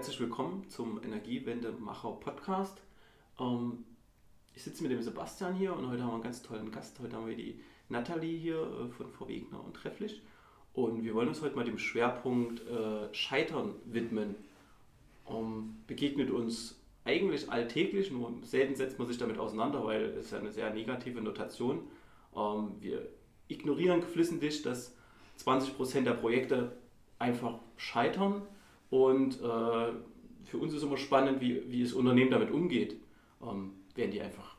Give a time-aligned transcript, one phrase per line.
[0.00, 2.80] Herzlich willkommen zum Energiewende-Macher Podcast.
[3.38, 3.84] Ähm,
[4.54, 6.98] ich sitze mit dem Sebastian hier und heute haben wir einen ganz tollen Gast.
[7.00, 10.22] Heute haben wir die Nathalie hier äh, von Frau Wegner und Trefflich.
[10.72, 14.36] Und wir wollen uns heute mal dem Schwerpunkt äh, Scheitern widmen.
[15.28, 20.38] Ähm, begegnet uns eigentlich alltäglich, nur selten setzt man sich damit auseinander, weil es ja
[20.38, 21.82] eine sehr negative Notation.
[22.34, 23.06] Ähm, wir
[23.48, 24.96] ignorieren geflissentlich, dass
[25.44, 26.72] 20% der Projekte
[27.18, 28.46] einfach scheitern
[28.90, 29.92] und äh,
[30.44, 32.96] für uns ist immer spannend, wie, wie das Unternehmen damit umgeht.
[33.42, 34.56] Ähm, werden die einfach,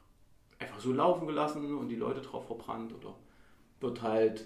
[0.60, 3.16] einfach so laufen gelassen und die Leute drauf verbrannt oder
[3.80, 4.46] wird halt,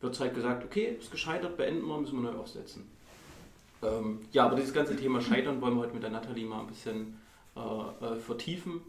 [0.00, 2.90] wird halt gesagt, okay, ist gescheitert, beenden wir, müssen wir neu aufsetzen.
[3.82, 6.66] Ähm, ja, aber dieses ganze Thema Scheitern wollen wir heute mit der Nathalie mal ein
[6.66, 7.18] bisschen
[7.56, 8.80] äh, äh, vertiefen.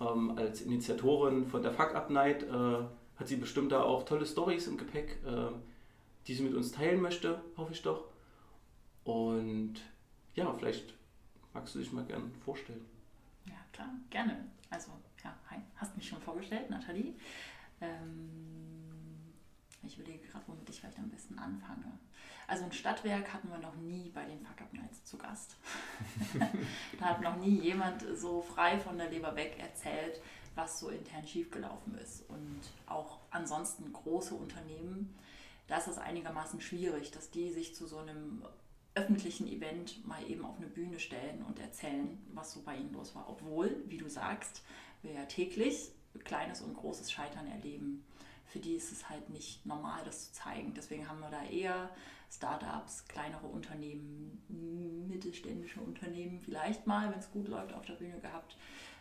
[0.00, 2.48] Ähm, als Initiatorin von der Fuck Up Night äh,
[3.16, 5.52] hat sie bestimmt da auch tolle Stories im Gepäck, äh,
[6.26, 8.04] die sie mit uns teilen möchte, hoffe ich doch.
[9.04, 9.74] Und
[10.34, 10.94] ja, vielleicht
[11.52, 12.84] magst du dich mal gerne vorstellen.
[13.46, 14.48] Ja, klar, gerne.
[14.70, 17.14] Also, ja, hi, hast mich schon vorgestellt, Nathalie.
[17.80, 19.32] Ähm,
[19.82, 21.98] ich überlege gerade, womit ich vielleicht am besten anfange.
[22.46, 25.56] Also ein Stadtwerk hatten wir noch nie bei den Fuck Up Nights zu Gast.
[26.98, 30.20] da hat noch nie jemand so frei von der Leber weg erzählt,
[30.54, 32.28] was so intern schiefgelaufen ist.
[32.28, 35.14] Und auch ansonsten große Unternehmen,
[35.66, 38.42] da ist es einigermaßen schwierig, dass die sich zu so einem
[38.94, 43.14] öffentlichen Event mal eben auf eine Bühne stellen und erzählen, was so bei ihnen los
[43.14, 43.28] war.
[43.28, 44.62] Obwohl, wie du sagst,
[45.02, 45.92] wir ja täglich
[46.24, 48.04] kleines und großes Scheitern erleben.
[48.46, 50.74] Für die ist es halt nicht normal, das zu zeigen.
[50.74, 51.88] Deswegen haben wir da eher
[52.30, 54.42] Startups, kleinere Unternehmen,
[55.08, 58.56] mittelständische Unternehmen vielleicht mal, wenn es gut läuft, auf der Bühne gehabt.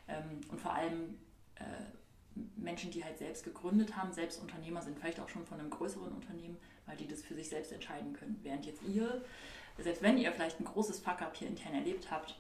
[0.08, 1.18] Ähm, und vor allem
[1.56, 5.70] äh, Menschen, die halt selbst gegründet haben, selbst Unternehmer sind, vielleicht auch schon von einem
[5.70, 8.40] größeren Unternehmen, weil die das für sich selbst entscheiden können.
[8.44, 9.24] Während jetzt ihr
[9.84, 12.36] selbst wenn ihr vielleicht ein großes Fuck-up hier intern erlebt habt,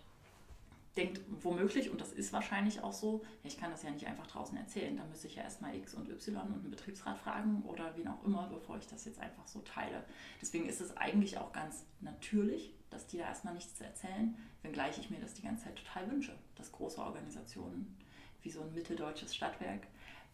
[0.97, 4.57] denkt womöglich, und das ist wahrscheinlich auch so, ich kann das ja nicht einfach draußen
[4.57, 8.09] erzählen, da müsste ich ja erstmal X und Y und einen Betriebsrat fragen oder wen
[8.09, 10.03] auch immer, bevor ich das jetzt einfach so teile.
[10.41, 14.97] Deswegen ist es eigentlich auch ganz natürlich, dass die da erstmal nichts zu erzählen, wenngleich
[14.97, 17.97] ich mir das die ganze Zeit total wünsche, dass große Organisationen
[18.41, 19.87] wie so ein mitteldeutsches Stadtwerk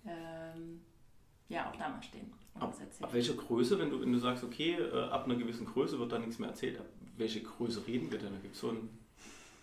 [0.07, 0.81] ähm,
[1.49, 2.31] ja auch da mal stehen.
[2.55, 5.99] Ab, ab welcher Größe, wenn du, wenn du sagst, okay, äh, ab einer gewissen Größe
[5.99, 6.87] wird da nichts mehr erzählt, ab
[7.17, 8.33] welche Größe reden wir denn?
[8.33, 8.89] Da gibt es so ein.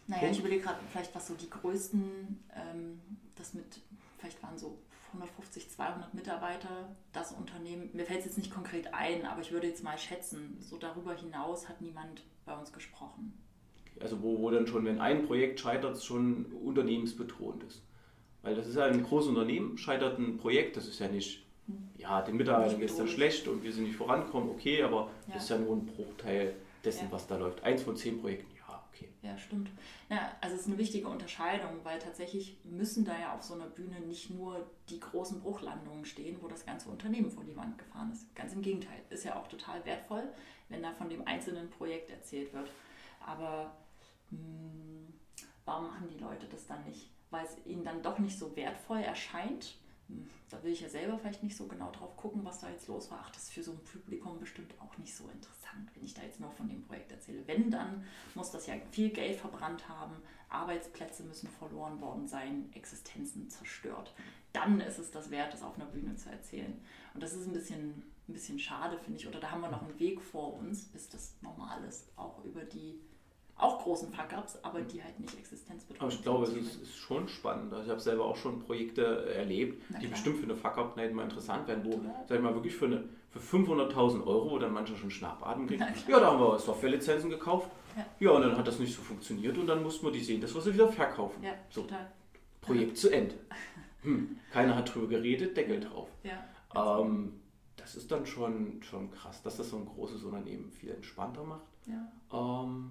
[0.06, 0.34] Naja, Punkt?
[0.34, 3.00] ich überlege gerade vielleicht, was so die größten, ähm,
[3.36, 3.80] das mit,
[4.18, 4.78] vielleicht waren so
[5.14, 9.66] 150, 200 Mitarbeiter, das Unternehmen, mir fällt es jetzt nicht konkret ein, aber ich würde
[9.66, 13.32] jetzt mal schätzen, so darüber hinaus hat niemand bei uns gesprochen.
[14.00, 17.82] Also wo, wo dann schon, wenn ein Projekt scheitert, schon unternehmensbetont ist.
[18.42, 21.43] Weil das ist ja ein großes Unternehmen, scheitert ein Projekt, das ist ja nicht
[21.96, 25.34] ja, den Mitarbeitern geht es dann schlecht und wir sind nicht vorankommen, okay, aber ja.
[25.34, 26.54] das ist ja nur ein Bruchteil
[26.84, 27.12] dessen, ja.
[27.12, 27.62] was da läuft.
[27.62, 29.08] Eins von zehn Projekten, ja, okay.
[29.22, 29.70] Ja, stimmt.
[30.10, 33.66] Ja, also es ist eine wichtige Unterscheidung, weil tatsächlich müssen da ja auf so einer
[33.66, 38.12] Bühne nicht nur die großen Bruchlandungen stehen, wo das ganze Unternehmen vor die Wand gefahren
[38.12, 38.34] ist.
[38.34, 40.24] Ganz im Gegenteil, ist ja auch total wertvoll,
[40.68, 42.70] wenn da von dem einzelnen Projekt erzählt wird.
[43.24, 43.74] Aber
[44.30, 45.14] mh, hm,
[45.64, 47.10] warum machen die Leute das dann nicht?
[47.30, 49.76] Weil es ihnen dann doch nicht so wertvoll erscheint,
[50.50, 53.10] da will ich ja selber vielleicht nicht so genau drauf gucken, was da jetzt los
[53.10, 53.20] war.
[53.22, 56.22] Ach, das ist für so ein Publikum bestimmt auch nicht so interessant, wenn ich da
[56.22, 57.42] jetzt nur von dem Projekt erzähle.
[57.46, 58.04] Wenn, dann
[58.34, 60.14] muss das ja viel Geld verbrannt haben,
[60.48, 64.14] Arbeitsplätze müssen verloren worden sein, Existenzen zerstört.
[64.52, 66.80] Dann ist es das wert, das auf einer Bühne zu erzählen.
[67.12, 69.26] Und das ist ein bisschen, ein bisschen schade, finde ich.
[69.26, 72.64] Oder da haben wir noch einen Weg vor uns, bis das normal ist, auch über
[72.64, 73.00] die
[73.56, 77.28] auch großen Fuck-Ups, aber die halt nicht existenzbedrohend Aber ich glaube, es ist, ist, schon
[77.28, 77.72] spannend.
[77.72, 81.68] Also ich habe selber auch schon Projekte erlebt, die bestimmt für eine Fuck-Up-Night mal interessant
[81.68, 85.10] werden, wo, sag ich mal, wirklich für, eine, für 500.000 Euro, wo dann mancher schon
[85.10, 85.82] Schnappatmen kriegt.
[86.08, 87.70] Ja, da haben wir Softwarelizenzen gekauft.
[87.96, 88.06] Ja.
[88.18, 90.52] ja, und dann hat das nicht so funktioniert und dann mussten wir die sehen, dass
[90.52, 91.42] wir sie wieder verkaufen.
[91.44, 91.82] Ja, so.
[91.82, 92.10] total.
[92.60, 93.34] Projekt zu Ende.
[94.02, 96.10] Hm, keiner hat drüber geredet, Deckel drauf.
[96.24, 97.40] Ja, ähm,
[97.76, 101.64] das ist dann schon, schon krass, dass das so ein großes Unternehmen viel entspannter macht.
[101.86, 102.12] Ja.
[102.32, 102.90] Ähm,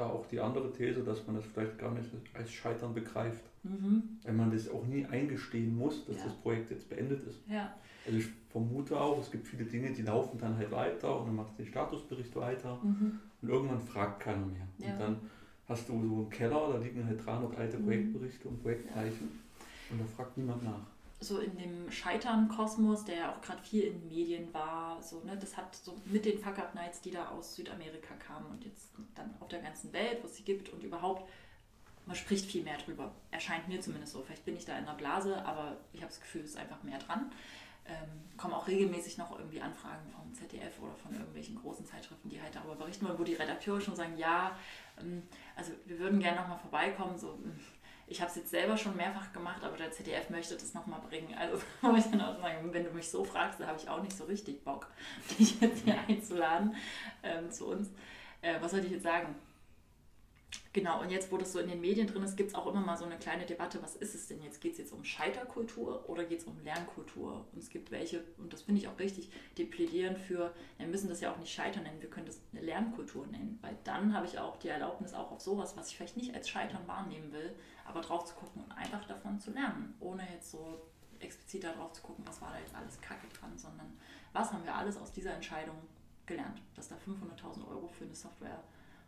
[0.00, 3.44] da auch die andere These, dass man das vielleicht gar nicht als Scheitern begreift.
[3.62, 4.02] Mhm.
[4.24, 6.24] Wenn man das auch nie eingestehen muss, dass ja.
[6.24, 7.40] das Projekt jetzt beendet ist.
[7.46, 7.74] Ja.
[8.06, 11.36] Also ich vermute auch, es gibt viele Dinge, die laufen dann halt weiter und dann
[11.36, 13.20] machst du den Statusbericht weiter mhm.
[13.42, 14.66] und irgendwann fragt keiner mehr.
[14.78, 14.94] Ja.
[14.94, 15.16] Und dann
[15.68, 17.84] hast du so einen Keller, da liegen halt 300 alte mhm.
[17.84, 19.28] Projektberichte und Projektleichen
[19.90, 20.86] und da fragt niemand nach
[21.20, 25.56] so in dem Scheitern-Kosmos, der ja auch gerade viel in Medien war, so, ne, das
[25.56, 29.60] hat so mit den Fuck-Up-Nights, die da aus Südamerika kamen und jetzt dann auf der
[29.60, 31.28] ganzen Welt, wo es sie gibt und überhaupt,
[32.06, 33.14] man spricht viel mehr drüber.
[33.30, 34.22] Erscheint mir zumindest so.
[34.22, 36.82] Vielleicht bin ich da in der Blase, aber ich habe das Gefühl, es ist einfach
[36.82, 37.30] mehr dran.
[37.86, 42.40] ähm, kommen auch regelmäßig noch irgendwie Anfragen vom ZDF oder von irgendwelchen großen Zeitschriften, die
[42.40, 44.56] halt darüber berichten wollen, wo die Redakteure schon sagen, ja,
[44.98, 45.22] ähm,
[45.56, 47.58] also wir würden gerne nochmal vorbeikommen, so hm,
[48.10, 51.32] ich habe es jetzt selber schon mehrfach gemacht, aber der ZDF möchte das nochmal bringen.
[51.38, 54.02] Also muss ich dann auch sagen, wenn du mich so fragst, da habe ich auch
[54.02, 54.88] nicht so richtig Bock,
[55.38, 56.74] dich jetzt hier einzuladen
[57.22, 57.88] ähm, zu uns.
[58.42, 59.36] Äh, was soll ich jetzt sagen?
[60.72, 62.80] Genau, und jetzt, wo das so in den Medien drin ist, gibt es auch immer
[62.80, 64.60] mal so eine kleine Debatte, was ist es denn jetzt?
[64.60, 67.44] Geht es jetzt um Scheiterkultur oder geht es um Lernkultur?
[67.52, 71.08] Und es gibt welche, und das finde ich auch richtig, die plädieren für, wir müssen
[71.08, 74.26] das ja auch nicht Scheitern nennen, wir können das eine Lernkultur nennen, weil dann habe
[74.26, 77.52] ich auch die Erlaubnis, auch auf sowas, was ich vielleicht nicht als Scheitern wahrnehmen will,
[77.90, 80.80] aber drauf zu gucken und einfach davon zu lernen, ohne jetzt so
[81.18, 83.92] explizit darauf zu gucken, was war da jetzt alles Kacke dran, sondern
[84.32, 85.76] was haben wir alles aus dieser Entscheidung
[86.26, 88.62] gelernt, dass da 500.000 Euro für eine Software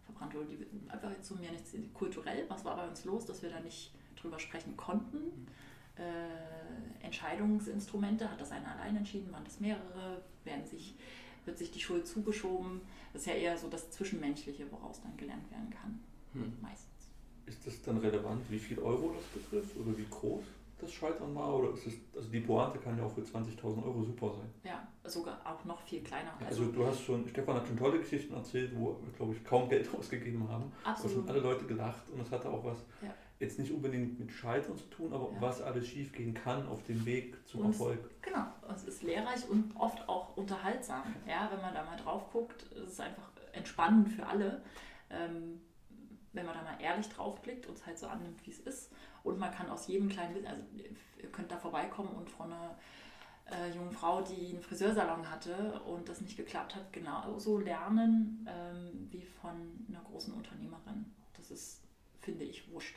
[0.05, 0.49] verbrannt wurde.
[0.49, 3.61] Die einfach jetzt so mehr nichts kulturell, was war bei uns los, dass wir da
[3.61, 5.47] nicht drüber sprechen konnten.
[5.97, 10.97] Äh, Entscheidungsinstrumente, hat das einer allein entschieden, waren das mehrere, werden sich,
[11.45, 12.81] wird sich die Schuld zugeschoben.
[13.13, 16.01] Das ist ja eher so das Zwischenmenschliche, woraus dann gelernt werden kann.
[16.33, 16.57] Hm.
[16.61, 16.92] Meistens.
[17.47, 20.45] Ist das dann relevant, wie viel Euro das betrifft oder wie groß?
[20.83, 21.55] das Scheitern war?
[21.55, 24.51] Oder ist es, also die Pointe kann ja auch für 20.000 Euro super sein.
[24.65, 26.33] Ja, sogar auch noch viel kleiner.
[26.45, 29.45] Also, also, du hast schon, Stefan hat schon tolle Geschichten erzählt, wo wir, glaube ich,
[29.45, 30.73] kaum Geld ausgegeben haben.
[30.85, 31.17] Absolut.
[31.17, 33.15] Da haben alle Leute gelacht und es hatte auch was, ja.
[33.39, 35.41] jetzt nicht unbedingt mit Scheitern zu tun, aber ja.
[35.41, 37.99] was alles schief gehen kann auf dem Weg zum und Erfolg.
[38.05, 41.03] Es, genau, es ist lehrreich und oft auch unterhaltsam.
[41.27, 44.63] Ja, wenn man da mal drauf guckt, es ist einfach entspannend für alle.
[45.11, 45.61] Ähm,
[46.33, 48.91] wenn man da mal ehrlich drauf blickt und es halt so annimmt, wie es ist.
[49.23, 50.63] Und man kann aus jedem kleinen, also
[51.23, 52.77] ihr könnt da vorbeikommen und von einer
[53.51, 59.09] äh, jungen Frau, die einen Friseursalon hatte und das nicht geklappt hat, genauso lernen ähm,
[59.11, 59.55] wie von
[59.89, 61.07] einer großen Unternehmerin.
[61.37, 61.83] Das ist,
[62.21, 62.97] finde ich, wurscht.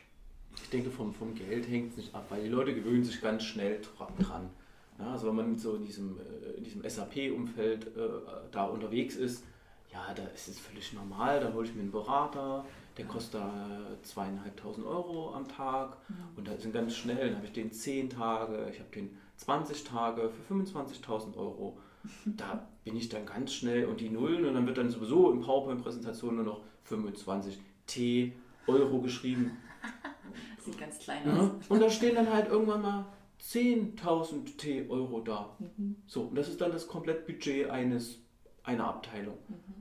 [0.55, 3.43] Ich denke, vom, vom Geld hängt es nicht ab, weil die Leute gewöhnen sich ganz
[3.43, 4.49] schnell dran.
[4.97, 8.09] Ja, also wenn man so in diesem, äh, diesem SAP-Umfeld äh,
[8.51, 9.43] da unterwegs ist,
[9.91, 12.65] ja, da ist es völlig normal, da hole ich mir einen Berater,
[12.97, 13.41] der kostet
[14.03, 16.15] zweieinhalbtausend Euro am Tag mhm.
[16.37, 19.83] und da sind ganz schnell, dann habe ich den 10 Tage, ich habe den 20
[19.83, 21.77] Tage für 25.000 Euro.
[22.25, 25.41] Da bin ich dann ganz schnell und die Nullen und dann wird dann sowieso in
[25.41, 27.57] PowerPoint-Präsentation nur noch 25
[27.87, 28.33] T
[28.67, 29.57] Euro geschrieben.
[30.59, 31.49] Sieht ganz klein aus.
[31.67, 33.05] Und da stehen dann halt irgendwann mal
[33.41, 35.55] 10.000 T Euro da.
[35.57, 35.95] Mhm.
[36.05, 38.19] So, und das ist dann das Komplettbudget eines,
[38.63, 39.37] einer Abteilung.
[39.47, 39.74] Mhm.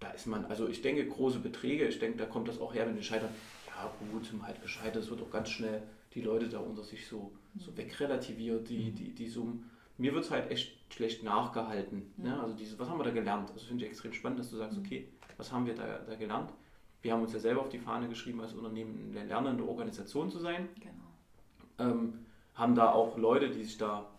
[0.00, 2.86] Da ist man, also ich denke, große Beträge, ich denke, da kommt das auch her,
[2.86, 3.30] wenn die scheitern.
[3.66, 5.82] Ja, gut, sind halt gescheitert, es wird auch ganz schnell
[6.14, 8.94] die Leute da unter sich so, so wegrelativiert, die, mhm.
[8.94, 9.70] die, die Summen.
[9.98, 12.12] Mir wird es halt echt schlecht nachgehalten.
[12.16, 12.24] Mhm.
[12.24, 12.40] Ne?
[12.40, 13.50] Also dieses, was haben wir da gelernt?
[13.54, 14.84] Das finde ich extrem spannend, dass du sagst, mhm.
[14.84, 16.52] okay, was haben wir da, da gelernt?
[17.02, 20.38] Wir haben uns ja selber auf die Fahne geschrieben, als Unternehmen eine lernende Organisation zu
[20.38, 20.68] sein.
[20.80, 21.92] Genau.
[21.92, 24.10] Ähm, haben da auch Leute, die sich da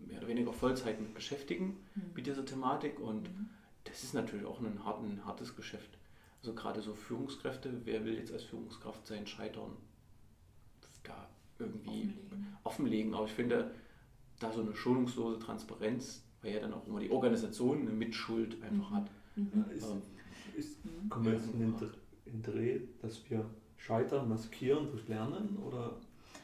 [0.00, 2.02] mehr oder weniger Vollzeit mit beschäftigen, mhm.
[2.14, 2.98] mit dieser Thematik.
[2.98, 3.50] Und mhm
[3.84, 5.98] das ist natürlich auch ein, hart, ein hartes Geschäft.
[6.42, 9.76] Also gerade so Führungskräfte, wer will jetzt als Führungskraft sein Scheitern
[11.02, 11.28] da
[11.58, 12.56] irgendwie offenlegen.
[12.64, 13.14] offenlegen.
[13.14, 13.70] Aber ich finde,
[14.38, 18.90] da so eine schonungslose Transparenz, weil ja dann auch immer die Organisation eine Mitschuld einfach
[18.90, 18.96] mhm.
[18.96, 19.10] hat.
[19.36, 19.50] Mhm.
[19.54, 20.02] Ja, ist, ähm,
[20.56, 21.08] ist, mhm.
[21.08, 21.74] kommen wir jetzt in den,
[22.24, 23.44] in Dreh, dass wir
[23.76, 25.96] Scheitern maskieren durch Lernen oder,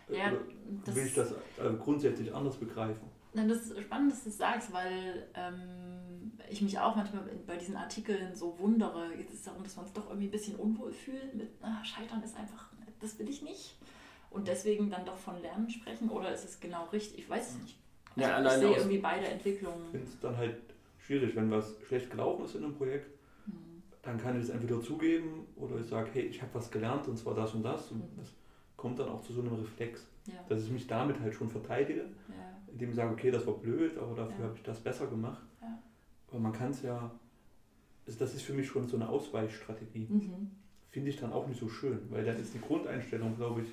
[0.08, 3.08] ja, oder will ich das also grundsätzlich anders begreifen?
[3.34, 5.85] Das ist spannend, dass du das sagst, weil ähm,
[6.50, 9.14] ich mich auch manchmal bei diesen Artikeln so wundere.
[9.18, 11.82] Jetzt ist es darum, dass wir uns doch irgendwie ein bisschen unwohl fühlen mit ah,
[11.84, 12.66] Scheitern ist einfach,
[13.00, 13.76] das will ich nicht.
[14.30, 17.20] Und deswegen dann doch von Lernen sprechen oder ist es genau richtig?
[17.20, 17.78] Ich weiß es nicht.
[18.16, 19.84] Also ja, ich sehe irgendwie beide Entwicklungen.
[19.86, 20.56] Ich finde es dann halt
[20.98, 23.10] schwierig, wenn was schlecht gelaufen ist in einem Projekt,
[23.46, 23.82] mhm.
[24.02, 27.18] dann kann ich es entweder zugeben oder ich sage, hey, ich habe was gelernt und
[27.18, 27.90] zwar das und das.
[27.90, 28.16] Und mhm.
[28.18, 28.32] das
[28.76, 30.34] kommt dann auch zu so einem Reflex, ja.
[30.48, 32.02] dass ich mich damit halt schon verteidige.
[32.28, 34.44] Ja indem ich sage, okay, das war blöd, aber dafür ja.
[34.44, 35.40] habe ich das besser gemacht.
[35.62, 35.78] Ja.
[36.30, 37.10] Aber man kann es ja,
[38.06, 40.06] also das ist für mich schon so eine Ausweichstrategie.
[40.08, 40.50] Mhm.
[40.90, 43.68] Finde ich dann auch nicht so schön, weil dann ist die Grundeinstellung, glaube ich,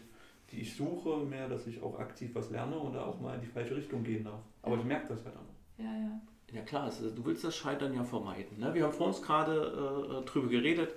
[0.52, 3.42] die ich suche, mehr, dass ich auch aktiv was lerne und da auch mal in
[3.42, 4.42] die falsche Richtung gehen darf.
[4.62, 4.82] Aber ja.
[4.82, 5.82] ich merke das halt auch.
[5.84, 6.22] Ja, ja.
[6.54, 8.60] Ja klar, also du willst das Scheitern ja vermeiden.
[8.60, 8.74] Ne?
[8.76, 10.94] Wir haben vor uns gerade äh, drüber geredet,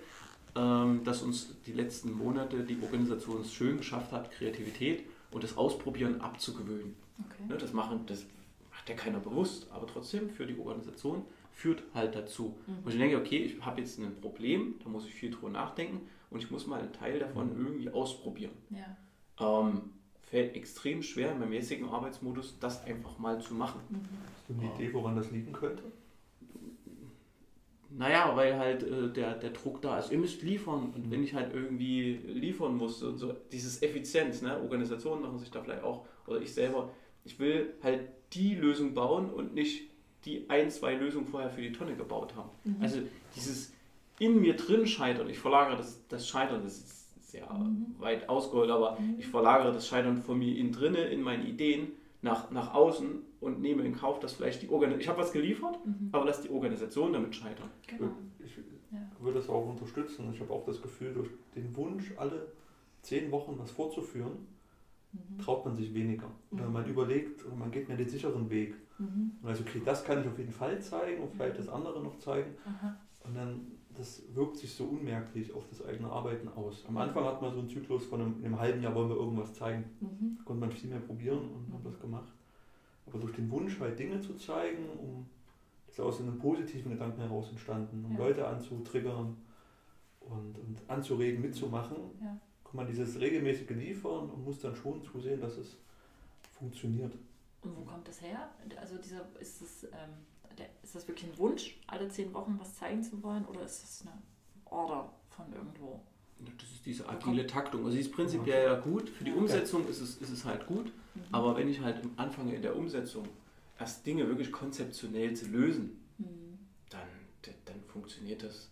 [0.54, 5.56] ähm, dass uns die letzten Monate die Organisation es schön geschafft hat, Kreativität und das
[5.56, 6.94] Ausprobieren abzugewöhnen.
[7.24, 7.44] Okay.
[7.48, 8.26] Ne, das, machen, das
[8.70, 11.24] macht ja keiner bewusst, aber trotzdem für die Organisation
[11.56, 12.58] führt halt dazu.
[12.66, 12.84] Mhm.
[12.84, 16.02] Und ich denke, okay, ich habe jetzt ein Problem, da muss ich viel drüber nachdenken
[16.28, 17.66] und ich muss mal einen Teil davon mhm.
[17.66, 18.52] irgendwie ausprobieren.
[18.68, 18.94] Ja.
[19.40, 23.80] Ähm, fällt extrem schwer in meinem jetzigen Arbeitsmodus, das einfach mal zu machen.
[23.88, 24.00] Mhm.
[24.34, 25.82] Hast du eine Idee, woran das liegen könnte?
[27.88, 30.12] Naja, weil halt äh, der, der Druck da ist.
[30.12, 30.92] Ihr müsst liefern.
[30.94, 31.10] Und mhm.
[31.10, 34.60] wenn ich halt irgendwie liefern muss, so, so dieses Effizienz, ne?
[34.60, 36.90] Organisationen machen sich da vielleicht auch, oder ich selber,
[37.24, 38.02] ich will halt
[38.34, 39.95] die Lösung bauen und nicht
[40.26, 42.50] die ein, zwei Lösungen vorher für die Tonne gebaut haben.
[42.64, 42.76] Mhm.
[42.80, 43.00] Also
[43.34, 43.72] dieses
[44.18, 47.94] in mir drin Scheitern, ich verlagere das, das Scheitern, das ist sehr mhm.
[47.98, 49.16] weit ausgeholt, aber mhm.
[49.18, 51.88] ich verlagere das Scheitern von mir innen drinne, in meine Ideen
[52.22, 55.78] nach, nach außen und nehme in Kauf, dass vielleicht die Organisation, ich habe was geliefert,
[55.84, 56.08] mhm.
[56.12, 57.70] aber lass die Organisation damit scheitern.
[57.86, 58.10] Genau.
[58.44, 58.98] Ich ja.
[59.20, 60.30] würde das auch unterstützen.
[60.32, 62.46] Ich habe auch das Gefühl, durch den Wunsch, alle
[63.02, 64.46] zehn Wochen was vorzuführen,
[65.12, 65.38] mhm.
[65.38, 66.30] traut man sich weniger.
[66.50, 66.72] Oder mhm.
[66.72, 68.74] man überlegt, man geht mir den sicheren Weg.
[68.98, 69.32] Mhm.
[69.42, 72.18] Und also, okay, das kann ich auf jeden Fall zeigen und vielleicht das andere noch
[72.18, 72.54] zeigen.
[72.64, 72.96] Aha.
[73.24, 76.84] Und dann, das wirkt sich so unmerklich auf das eigene Arbeiten aus.
[76.88, 79.54] Am Anfang hat man so einen Zyklus von einem, einem halben Jahr wollen wir irgendwas
[79.54, 79.84] zeigen.
[80.00, 80.36] Mhm.
[80.38, 82.32] Da konnte man viel mehr probieren und hat das gemacht.
[83.06, 85.26] Aber durch den Wunsch halt Dinge zu zeigen, um
[85.96, 88.18] ist aus einem positiven Gedanken heraus entstanden, um ja.
[88.18, 89.36] Leute anzutriggern
[90.20, 92.38] und, und anzuregen, mitzumachen, ja.
[92.64, 95.76] kann man dieses regelmäßige liefern und muss dann schon zusehen, dass es
[96.52, 97.14] funktioniert.
[97.62, 98.50] Und wo kommt das her?
[98.78, 102.74] Also dieser, ist, das, ähm, der, ist das wirklich ein Wunsch, alle zehn Wochen was
[102.76, 104.22] zeigen zu wollen oder ist das eine
[104.66, 106.00] Order von irgendwo?
[106.38, 107.84] Das ist diese agile Taktung.
[107.84, 109.08] Also sie ist prinzipiell ja gut.
[109.08, 110.86] Für die Umsetzung ist es, ist es halt gut.
[110.86, 111.22] Mhm.
[111.32, 113.26] Aber wenn ich halt anfange in der Umsetzung
[113.78, 116.58] erst Dinge wirklich konzeptionell zu lösen, mhm.
[116.90, 117.08] dann,
[117.64, 118.70] dann funktioniert das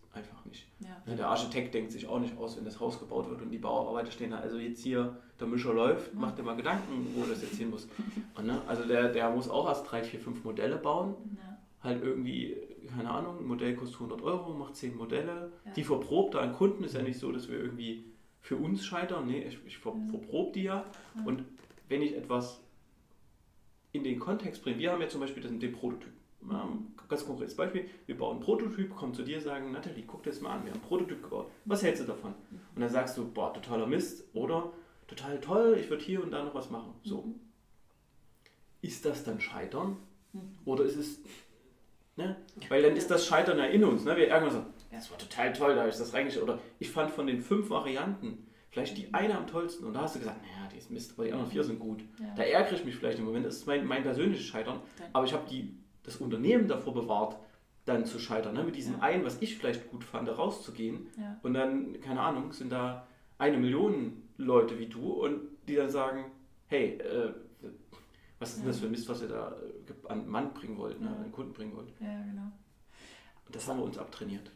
[0.54, 0.66] nicht.
[1.06, 1.14] Ja.
[1.14, 4.10] Der Architekt denkt sich auch nicht aus, wenn das Haus gebaut wird und die Bauarbeiter
[4.10, 7.56] stehen da, also jetzt hier der Mischer läuft, macht dir mal Gedanken, wo das jetzt
[7.56, 7.88] hin muss.
[8.36, 11.16] Und, ne, also der, der muss auch erst drei, vier, fünf Modelle bauen.
[11.36, 11.58] Ja.
[11.82, 12.56] Halt irgendwie,
[12.88, 15.52] keine Ahnung, ein Modell kostet 100 Euro, macht zehn Modelle.
[15.64, 15.72] Ja.
[15.72, 16.84] Die verprobt er an Kunden.
[16.84, 18.04] Ist ja nicht so, dass wir irgendwie
[18.40, 19.26] für uns scheitern.
[19.26, 20.84] Nee, ich, ich ver, verprobe die ja.
[21.24, 21.44] Und
[21.88, 22.60] wenn ich etwas
[23.92, 26.12] in den Kontext bringe, wir haben ja zum Beispiel das, den Prototyp.
[27.08, 30.40] Ganz konkretes Beispiel, wir bauen einen Prototyp, kommen zu dir, sagen, Nathalie, guck dir das
[30.40, 31.50] mal an, wir haben einen Prototyp gebaut.
[31.64, 32.34] Was hältst du davon?
[32.74, 34.72] Und dann sagst du, boah, totaler Mist oder
[35.06, 36.94] total toll, ich würde hier und da noch was machen.
[37.02, 37.22] So.
[37.22, 37.34] Mhm.
[38.80, 39.96] Ist das dann Scheitern?
[40.32, 40.40] Mhm.
[40.64, 41.20] Oder ist es.
[42.16, 42.36] Ne?
[42.68, 44.04] Weil dann ist das Scheitern ja in uns.
[44.04, 44.16] Ne?
[44.16, 46.44] Wir ärgern uns so, das war total toll, da habe ich das reingestellt.
[46.44, 49.84] Oder ich fand von den fünf Varianten vielleicht die eine am tollsten.
[49.84, 52.02] Und da hast du gesagt, naja, die ist Mist, aber die anderen vier sind gut.
[52.20, 52.34] Ja.
[52.34, 53.46] Da ärgere ich mich vielleicht im Moment.
[53.46, 54.80] Das ist mein, mein persönliches Scheitern.
[55.12, 55.44] Aber ich habe
[56.04, 57.36] das Unternehmen davor bewahrt,
[57.84, 58.54] dann zu scheitern.
[58.54, 58.64] Ne?
[58.64, 59.00] Mit diesem ja.
[59.00, 61.08] einen, was ich vielleicht gut fand, rauszugehen.
[61.18, 61.38] Ja.
[61.42, 63.06] Und dann, keine Ahnung, sind da
[63.38, 66.30] eine Million Leute wie du und die dann sagen,
[66.66, 67.34] hey, äh,
[68.38, 71.08] was ist denn das für Mist, was ihr da äh, an Mann bringen wollt, ne?
[71.08, 71.92] an Kunden bringen wollt.
[72.00, 72.52] Ja, genau.
[73.46, 74.50] Und das haben wir uns abtrainiert.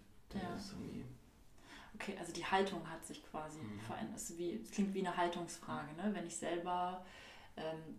[1.94, 3.80] Okay, also die Haltung hat sich quasi mhm.
[3.80, 4.18] verändert.
[4.18, 5.94] Es, klingt wie eine Haltungsfrage.
[5.96, 6.10] Ne?
[6.14, 7.04] Wenn ich selber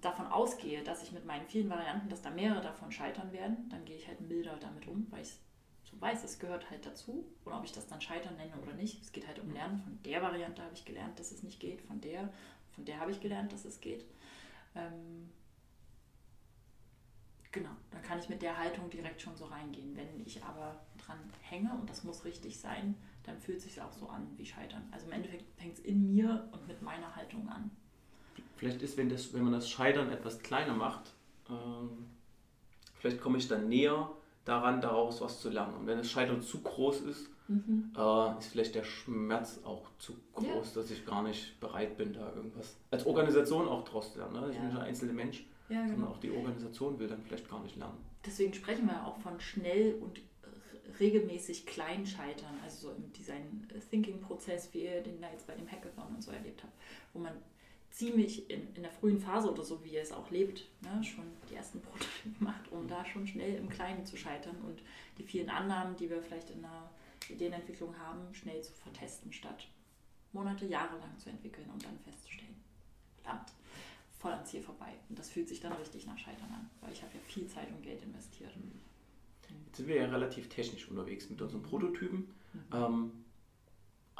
[0.01, 3.85] davon ausgehe, dass ich mit meinen vielen Varianten, dass da mehrere davon scheitern werden, dann
[3.85, 5.33] gehe ich halt milder damit um, weil ich
[5.89, 7.25] so weiß, es gehört halt dazu.
[7.45, 9.01] Oder ob ich das dann Scheitern nenne oder nicht.
[9.01, 9.79] Es geht halt um Lernen.
[9.79, 11.81] Von der Variante habe ich gelernt, dass es nicht geht.
[11.81, 12.31] Von der,
[12.75, 14.05] von der habe ich gelernt, dass es geht.
[14.75, 15.31] Ähm,
[17.51, 19.95] genau, dann kann ich mit der Haltung direkt schon so reingehen.
[19.95, 23.91] Wenn ich aber dran hänge und das muss richtig sein, dann fühlt es sich auch
[23.91, 24.87] so an wie Scheitern.
[24.91, 27.71] Also im Endeffekt fängt es in mir und mit meiner Haltung an.
[28.59, 31.13] Vielleicht ist, wenn, das, wenn man das Scheitern etwas kleiner macht,
[31.49, 32.07] ähm,
[32.95, 34.11] vielleicht komme ich dann näher
[34.43, 35.75] daran, daraus was zu lernen.
[35.75, 37.93] Und wenn das Scheitern zu groß ist, mhm.
[37.97, 40.81] äh, ist vielleicht der Schmerz auch zu groß, ja.
[40.81, 44.33] dass ich gar nicht bereit bin, da irgendwas als Organisation auch draus zu lernen.
[44.33, 44.47] Ne?
[44.49, 44.61] Ich ja.
[44.61, 45.93] bin nicht ein einzelner Mensch, ja, genau.
[45.93, 47.97] sondern auch die Organisation will dann vielleicht gar nicht lernen.
[48.25, 50.19] Deswegen sprechen wir auch von schnell und
[50.99, 55.55] regelmäßig klein scheitern, also so im Design Thinking Prozess, wie ihr den da jetzt bei
[55.55, 56.73] dem Hackathon und so erlebt habt,
[57.13, 57.31] wo man
[57.91, 61.25] ziemlich in, in der frühen Phase oder so, wie er es auch lebt, ne, schon
[61.49, 64.81] die ersten Prototypen macht, um da schon schnell im Kleinen zu scheitern und
[65.17, 66.89] die vielen Annahmen, die wir vielleicht in der
[67.29, 69.67] Ideenentwicklung haben, schnell zu vertesten, statt
[70.31, 72.55] Monate, Jahre lang zu entwickeln und dann festzustellen,
[73.21, 73.51] verdammt,
[74.19, 74.93] voll am Ziel vorbei.
[75.09, 77.69] Und das fühlt sich dann richtig nach Scheitern an, weil ich habe ja viel Zeit
[77.71, 78.51] und Geld investiert.
[79.65, 82.29] Jetzt sind wir ja relativ technisch unterwegs mit unseren Prototypen.
[82.53, 82.61] Mhm.
[82.73, 83.11] Ähm,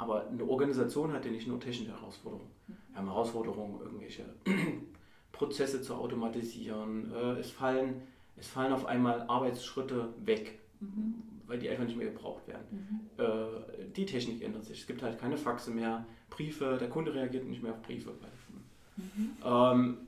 [0.00, 2.48] aber eine Organisation hat ja nicht nur technische Herausforderungen.
[2.66, 4.24] Wir haben Herausforderungen, irgendwelche
[5.32, 7.12] Prozesse zu automatisieren.
[7.12, 8.00] Äh, es, fallen,
[8.38, 11.16] es fallen auf einmal Arbeitsschritte weg, mhm.
[11.46, 12.64] weil die einfach nicht mehr gebraucht werden.
[13.18, 13.22] Mhm.
[13.22, 14.80] Äh, die Technik ändert sich.
[14.80, 18.12] Es gibt halt keine Faxe mehr, Briefe, der Kunde reagiert nicht mehr auf Briefe.
[18.96, 19.32] Mhm.
[19.44, 19.98] Ähm,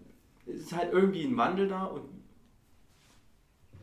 [0.47, 2.05] es ist halt irgendwie ein Wandel da und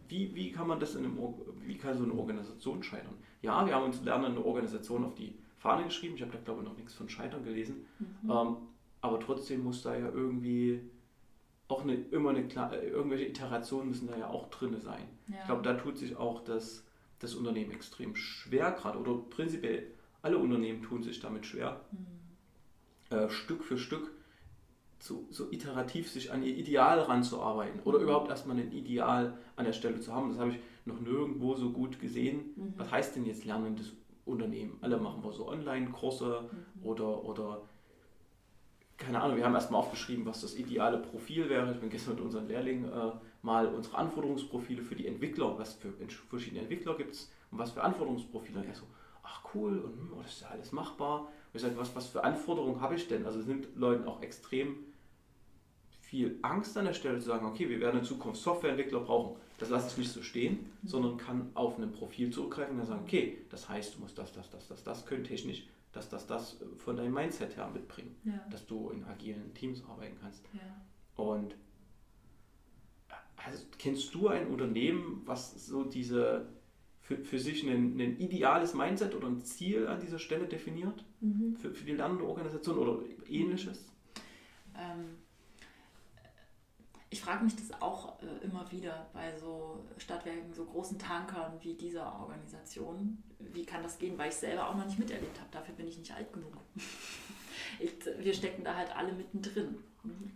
[0.07, 1.19] wie, wie kann man das in einem,
[1.67, 3.13] wie kann so eine Organisation scheitern?
[3.43, 6.15] Ja, wir haben uns lernen eine Organisation auf die Fahne geschrieben.
[6.15, 7.85] Ich habe da, glaube ich, noch nichts von Scheitern gelesen.
[7.99, 8.31] Mhm.
[8.31, 8.57] Ähm,
[9.01, 10.81] aber trotzdem muss da ja irgendwie
[11.67, 15.03] auch eine, immer eine irgendwelche Iterationen müssen da ja auch drin sein.
[15.27, 15.35] Ja.
[15.39, 16.83] Ich glaube, da tut sich auch das,
[17.19, 23.15] das Unternehmen extrem schwer gerade oder prinzipiell alle Unternehmen tun sich damit schwer, mhm.
[23.17, 24.11] äh, Stück für Stück
[25.01, 29.73] so, so iterativ sich an ihr Ideal ranzuarbeiten oder überhaupt erstmal ein Ideal an der
[29.73, 30.29] Stelle zu haben.
[30.29, 32.51] Das habe ich noch nirgendwo so gut gesehen.
[32.55, 32.73] Mhm.
[32.77, 33.93] Was heißt denn jetzt lernendes
[34.29, 34.77] Unternehmen?
[34.81, 36.85] Alle machen wir so Online-Kurse mhm.
[36.85, 37.61] oder, oder
[38.97, 41.71] keine Ahnung, wir haben erstmal aufgeschrieben, was das ideale Profil wäre.
[41.71, 45.93] Ich bin gestern mit unseren Lehrlingen äh, mal unsere Anforderungsprofile für die Entwickler, was für
[46.29, 48.59] verschiedene Entwickler gibt es und was für Anforderungsprofile.
[48.59, 48.85] Und er so,
[49.23, 51.21] ach cool, und hm, das ist ja alles machbar.
[51.21, 53.25] Und ich sage, was, was für Anforderungen habe ich denn?
[53.25, 54.75] Also es nimmt Leuten auch extrem
[56.01, 59.39] viel Angst an der Stelle zu sagen, okay, wir werden in Zukunft Softwareentwickler brauchen.
[59.59, 60.87] Das lasse ich nicht so stehen, mhm.
[60.87, 64.49] sondern kann auf ein Profil zurückgreifen und sagen, okay, das heißt, du musst das, das,
[64.49, 68.45] das, das, das können technisch, dass das, das von deinem Mindset her mitbringen, ja.
[68.49, 70.43] dass du in agilen Teams arbeiten kannst.
[70.53, 71.21] Ja.
[71.23, 71.55] Und
[73.45, 76.47] also, kennst du ein Unternehmen, was so diese
[77.01, 81.03] für, für sich ein, ein ideales Mindset oder ein Ziel an dieser Stelle definiert?
[81.21, 81.55] Mhm.
[81.55, 83.91] Für, für die lernende Organisation oder ähnliches?
[84.77, 85.17] Ähm,
[87.11, 91.73] ich frage mich das auch äh, immer wieder bei so Stadtwerken, so großen Tankern wie
[91.73, 93.23] dieser Organisation.
[93.39, 95.49] Wie kann das gehen, weil ich selber auch noch nicht miterlebt habe.
[95.51, 96.57] Dafür bin ich nicht alt genug.
[97.79, 99.83] ich, wir stecken da halt alle mittendrin.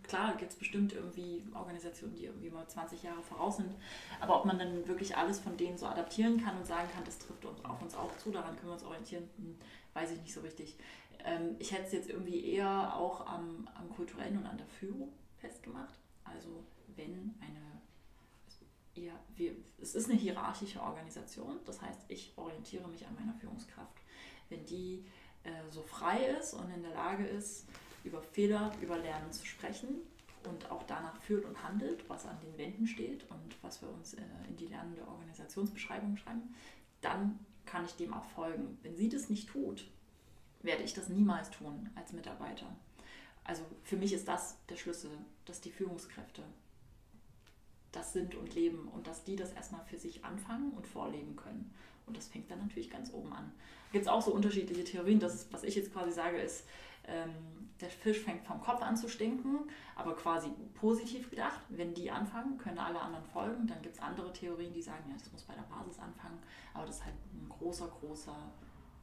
[0.02, 3.74] Klar gibt es bestimmt irgendwie Organisationen, die irgendwie mal 20 Jahre voraus sind,
[4.20, 7.18] aber ob man dann wirklich alles von denen so adaptieren kann und sagen kann, das
[7.18, 9.56] trifft uns auf uns auch zu, daran können wir uns orientieren, hm,
[9.94, 10.76] weiß ich nicht so richtig.
[11.24, 15.10] Ähm, ich hätte es jetzt irgendwie eher auch am, am kulturellen und an der Führung
[15.38, 15.98] festgemacht.
[16.24, 16.64] Also
[16.96, 17.80] wenn eine,
[18.94, 23.98] ja, wir, es ist eine hierarchische Organisation, das heißt, ich orientiere mich an meiner Führungskraft.
[24.48, 25.04] Wenn die
[25.44, 27.66] äh, so frei ist und in der Lage ist,
[28.04, 29.88] über Fehler, über Lernen zu sprechen
[30.46, 34.14] und auch danach führt und handelt, was an den Wänden steht und was wir uns
[34.14, 36.54] äh, in die lernende Organisationsbeschreibung schreiben,
[37.00, 38.78] dann kann ich dem auch folgen.
[38.82, 39.90] Wenn sie das nicht tut,
[40.62, 42.66] werde ich das niemals tun als Mitarbeiter.
[43.42, 45.10] Also für mich ist das der Schlüssel,
[45.44, 46.42] dass die Führungskräfte
[47.92, 51.72] das sind und leben und dass die das erstmal für sich anfangen und vorleben können.
[52.06, 53.52] Und das fängt dann natürlich ganz oben an.
[53.92, 55.20] Gibt es auch so unterschiedliche Theorien.
[55.20, 56.66] Das, was ich jetzt quasi sage, ist,
[57.06, 57.30] ähm,
[57.80, 61.60] der Fisch fängt vom Kopf an zu stinken, aber quasi positiv gedacht.
[61.68, 63.66] Wenn die anfangen, können alle anderen folgen.
[63.66, 66.38] Dann gibt es andere Theorien, die sagen, ja, das muss bei der Basis anfangen.
[66.72, 68.36] Aber das ist halt ein großer, großer,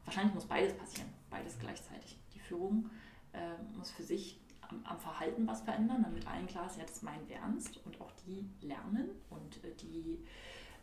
[0.05, 2.17] wahrscheinlich muss beides passieren, beides gleichzeitig.
[2.33, 2.89] Die Führung
[3.33, 4.40] äh, muss für sich
[4.71, 7.99] am, am, Verhalten was verändern, damit allen klar ist, ja, das meinen wir ernst und
[8.01, 10.19] auch die lernen und äh, die,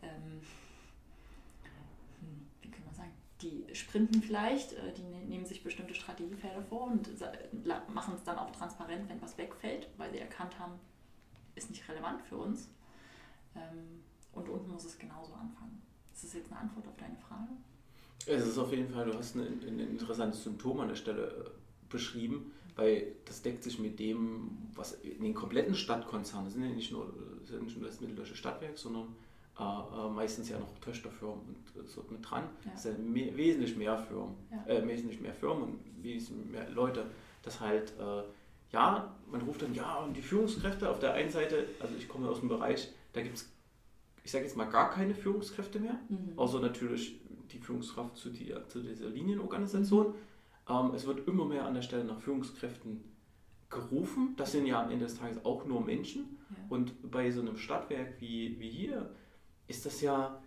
[0.03, 0.41] ähm,
[2.21, 6.63] hm, wie kann man sagen, die sprinten vielleicht, äh, die ne-, nehmen sich bestimmte Strategiefelder
[6.63, 7.09] vor und
[7.93, 10.75] machen es dann auch transparent, wenn was wegfällt, weil sie erkannt haben,
[11.55, 12.69] ist nicht relevant für uns.
[13.57, 15.83] Ähm, und unten muss es genauso anfangen.
[16.13, 17.49] Ist das jetzt eine Antwort auf deine Frage?
[18.27, 21.51] Es ist auf jeden Fall, du hast ein, ein interessantes Symptom an der Stelle äh,
[21.89, 26.71] beschrieben, weil das deckt sich mit dem, was in den kompletten Stadtkonzernen, das sind ja
[26.71, 29.09] nicht nur, das, nicht nur das Mitteldeutsche Stadtwerk, sondern
[29.59, 32.45] äh, äh, meistens ja noch Töchterfirmen und äh, so mit dran.
[32.65, 32.71] Ja.
[32.71, 34.73] Das sind mehr, wesentlich mehr Firmen, ja.
[34.73, 37.07] äh, wesentlich mehr Firmen und wesentlich mehr Leute.
[37.43, 38.23] Das halt, äh,
[38.73, 42.29] ja, man ruft dann, ja, und die Führungskräfte auf der einen Seite, also ich komme
[42.29, 43.51] aus dem Bereich, da gibt es,
[44.23, 46.35] ich sage jetzt mal, gar keine Führungskräfte mehr, mhm.
[46.37, 47.19] außer natürlich
[47.51, 50.11] die Führungskraft zu, die, zu dieser Linienorganisation.
[50.11, 50.28] Mhm.
[50.69, 53.05] Ähm, es wird immer mehr an der Stelle nach Führungskräften
[53.71, 54.35] gerufen.
[54.37, 56.39] Das sind ja am Ende des Tages auch nur Menschen.
[56.51, 56.57] Ja.
[56.69, 59.15] Und bei so einem Stadtwerk wie, wie hier
[59.67, 60.43] ist das ja,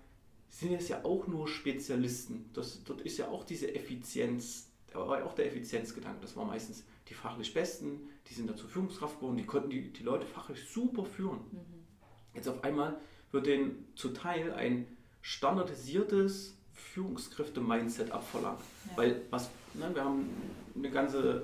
[0.49, 2.49] sind es ja auch nur Spezialisten.
[2.53, 6.21] Das, dort ist ja auch diese Effizienz, war ja auch der Effizienzgedanke.
[6.21, 10.03] Das war meistens die fachlich Besten, die sind dazu Führungskraft geworden, die konnten die, die
[10.03, 11.39] Leute fachlich super führen.
[11.51, 11.85] Mhm.
[12.33, 12.99] Jetzt auf einmal
[13.31, 14.87] wird denen zuteil ein
[15.21, 16.57] standardisiertes
[16.93, 18.59] Führungskräfte-Mindset abverlangt.
[18.89, 18.97] Ja.
[18.97, 20.29] Weil was, ne, wir haben
[20.75, 21.43] eine ganze,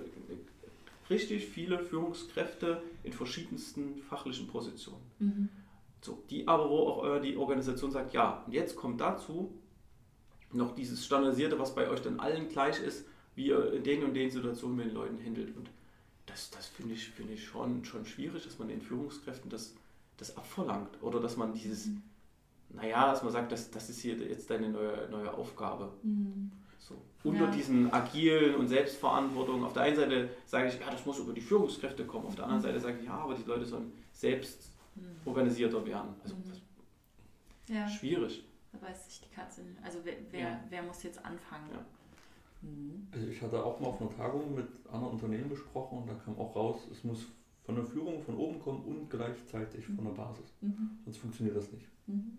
[1.09, 5.01] richtig viele Führungskräfte in verschiedensten fachlichen Positionen.
[5.19, 5.49] Mhm.
[6.01, 9.51] So, die aber, wo auch äh, die Organisation sagt, ja, und jetzt kommt dazu
[10.51, 14.13] noch dieses Standardisierte, was bei euch dann allen gleich ist, wie ihr in den und
[14.13, 15.55] den Situationen mit den Leuten handelt.
[15.55, 15.69] Und
[16.25, 19.73] das, das finde ich, find ich schon, schon schwierig, dass man den Führungskräften das,
[20.17, 21.01] das abverlangt.
[21.01, 22.03] Oder dass man dieses, mhm.
[22.69, 25.93] Naja, dass man sagt, das, das ist hier jetzt deine neue, neue Aufgabe.
[26.03, 26.51] Mhm.
[26.79, 26.95] So.
[27.23, 27.51] Unter ja.
[27.51, 29.63] diesen agilen und Selbstverantwortung.
[29.63, 32.27] Auf der einen Seite sage ich, ja, das muss über die Führungskräfte kommen.
[32.27, 32.67] Auf der anderen mhm.
[32.67, 35.01] Seite sage ich, ja, aber die Leute sollen selbst mhm.
[35.25, 36.13] organisierter werden.
[36.23, 37.73] Also mhm.
[37.75, 37.87] ja.
[37.89, 38.45] schwierig.
[38.71, 39.83] Da weiß sich die Katze nicht.
[39.83, 40.63] Also wer, wer, ja.
[40.69, 41.69] wer muss jetzt anfangen?
[41.71, 41.85] Ja.
[42.61, 43.07] Mhm.
[43.11, 46.37] Also ich hatte auch mal auf einer Tagung mit anderen Unternehmen gesprochen und da kam
[46.37, 47.25] auch raus, es muss
[47.63, 50.53] von der Führung von oben kommen und gleichzeitig von der Basis.
[50.61, 50.99] Mhm.
[51.03, 51.85] Sonst funktioniert das nicht.
[52.07, 52.36] Mhm.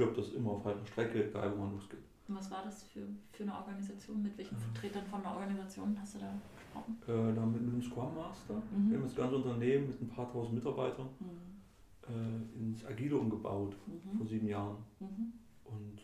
[0.00, 2.00] Stirbt das immer auf halber Strecke, egal wo man losgeht.
[2.28, 4.22] Was war das für, für eine Organisation?
[4.22, 6.96] Mit welchen Vertretern von der Organisation hast du da gesprochen?
[7.02, 8.54] Äh, da mit, einem Scrum Master.
[8.54, 8.90] Mhm.
[8.90, 12.08] Wir haben das ganze Unternehmen mit ein paar tausend Mitarbeitern mhm.
[12.08, 14.16] äh, ins Agile umgebaut mhm.
[14.16, 14.78] vor sieben Jahren.
[15.00, 15.34] Mhm.
[15.66, 15.98] Und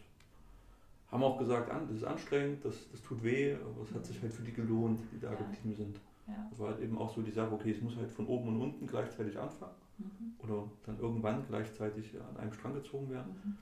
[1.11, 4.20] haben auch gesagt, an, das ist anstrengend, das, das tut weh, aber es hat sich
[4.20, 5.38] halt für die gelohnt, die da ja.
[5.62, 5.98] Team sind.
[6.26, 6.46] Ja.
[6.50, 8.61] Das war halt eben auch so die Sache, okay, es muss halt von oben und
[8.61, 10.35] unten gleichzeitig anfangen mhm.
[10.40, 13.32] oder dann irgendwann gleichzeitig an einem Strang gezogen werden.
[13.42, 13.56] Mhm.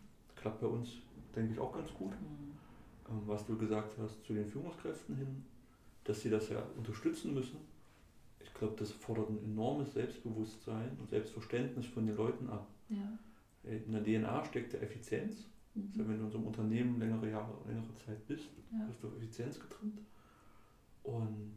[0.45, 0.91] Klappt bei uns,
[1.35, 2.11] denke ich, auch ganz gut.
[2.11, 2.53] Mhm.
[3.09, 5.43] Ähm, was du gesagt hast zu den Führungskräften hin,
[6.05, 7.57] dass sie das ja unterstützen müssen.
[8.41, 12.69] Ich glaube, das fordert ein enormes Selbstbewusstsein und Selbstverständnis von den Leuten ab.
[12.91, 13.19] Ja.
[13.63, 15.47] In der DNA steckt der Effizienz.
[15.75, 15.93] Mhm.
[15.97, 18.85] Also wenn du in so einem Unternehmen längere Jahre, längere Zeit bist, ja.
[18.85, 20.03] bist du auf Effizienz getrimmt.
[21.05, 21.57] Und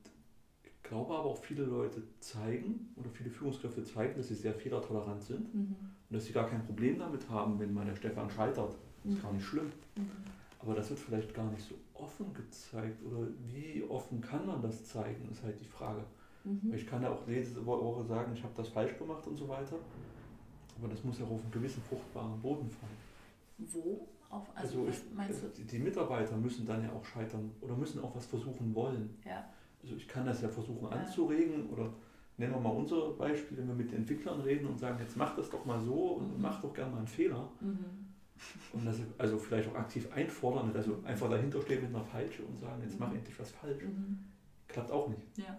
[0.64, 5.24] ich glaube aber auch viele Leute zeigen oder viele Führungskräfte zeigen, dass sie sehr fehlertolerant
[5.24, 5.76] sind mhm.
[6.10, 8.76] Und dass sie gar kein Problem damit haben, wenn mal der Stefan scheitert.
[9.04, 9.22] Das ist mhm.
[9.22, 9.72] gar nicht schlimm.
[9.96, 10.12] Mhm.
[10.60, 14.86] Aber das wird vielleicht gar nicht so offen gezeigt oder wie offen kann man das
[14.86, 16.04] zeigen, ist halt die Frage.
[16.44, 16.74] Mhm.
[16.74, 19.76] Ich kann ja auch jede Woche sagen, ich habe das falsch gemacht und so weiter.
[20.80, 22.98] Aber das muss ja auf einen gewissen fruchtbaren Boden fallen.
[23.58, 24.08] Wo?
[24.30, 25.64] Auf, also, also ich, meinst du?
[25.64, 29.18] Die Mitarbeiter müssen dann ja auch scheitern oder müssen auch was versuchen wollen.
[29.26, 29.46] Ja.
[29.82, 30.98] Also ich kann das ja versuchen ja.
[30.98, 31.90] anzuregen oder
[32.38, 35.36] nehmen wir mal unser Beispiel, wenn wir mit den Entwicklern reden und sagen, jetzt mach
[35.36, 36.42] das doch mal so und mhm.
[36.42, 37.50] mach doch gerne mal einen Fehler.
[37.60, 38.08] Mhm.
[38.74, 42.60] Und das also vielleicht auch aktiv einfordern, also einfach dahinter stehen mit einer Peitsche und
[42.60, 43.18] sagen, jetzt mach mhm.
[43.18, 43.84] endlich was falsch.
[43.84, 44.20] Mhm.
[44.68, 45.22] Klappt auch nicht.
[45.38, 45.58] Ja.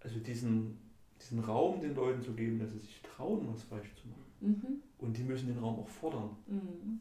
[0.00, 0.78] Also diesen,
[1.20, 4.26] diesen Raum den Leuten zu geben, dass sie sich trauen, was falsch zu machen.
[4.40, 4.82] Mhm.
[4.98, 6.30] Und die müssen den Raum auch fordern.
[6.46, 7.00] Mhm.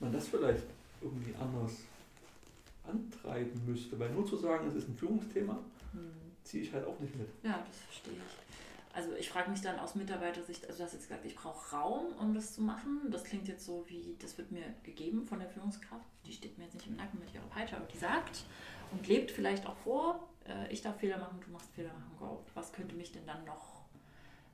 [0.00, 0.64] Man das vielleicht
[1.02, 1.82] irgendwie anders
[2.84, 5.58] antreiben müsste, weil nur zu sagen, es ist ein Führungsthema,
[5.92, 6.21] mhm.
[6.44, 7.28] Ziehe ich halt auch nicht mit.
[7.42, 8.42] Ja, das verstehe ich
[8.94, 12.12] also ich frage mich dann aus Mitarbeitersicht, also du hast jetzt gesagt, ich brauche Raum,
[12.20, 13.10] um das zu machen.
[13.10, 16.04] Das klingt jetzt so wie, das wird mir gegeben von der Führungskraft.
[16.26, 18.44] Die steht mir jetzt nicht im Nacken mit ihrer Peitsche, aber die sagt
[18.90, 22.16] und lebt vielleicht auch vor, äh, ich darf Fehler machen, du machst Fehler machen.
[22.18, 22.44] Go.
[22.54, 23.82] Was könnte mich denn dann noch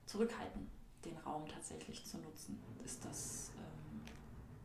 [0.07, 0.71] zurückhalten,
[1.05, 2.61] den Raum tatsächlich zu nutzen?
[2.85, 4.01] Ist das ähm,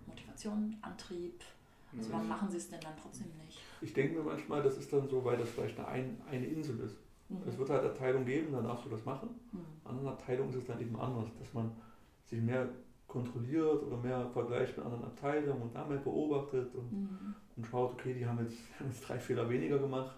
[0.05, 1.43] Motivation, Antrieb?
[1.97, 3.59] Also warum machen sie es denn dann trotzdem nicht?
[3.81, 6.95] Ich denke mir manchmal, das ist dann so, weil das vielleicht eine, eine Insel ist.
[7.29, 7.38] Mhm.
[7.47, 9.29] Es wird halt Abteilungen geben, dann darfst du das machen.
[9.51, 9.59] Mhm.
[9.83, 11.71] anderen Abteilungen ist es dann eben anders, dass man
[12.25, 12.69] sich mehr
[13.07, 17.36] kontrolliert oder mehr vergleicht mit anderen Abteilungen und damit beobachtet und, mhm.
[17.55, 20.15] und schaut, okay, die haben jetzt, haben jetzt drei Fehler weniger gemacht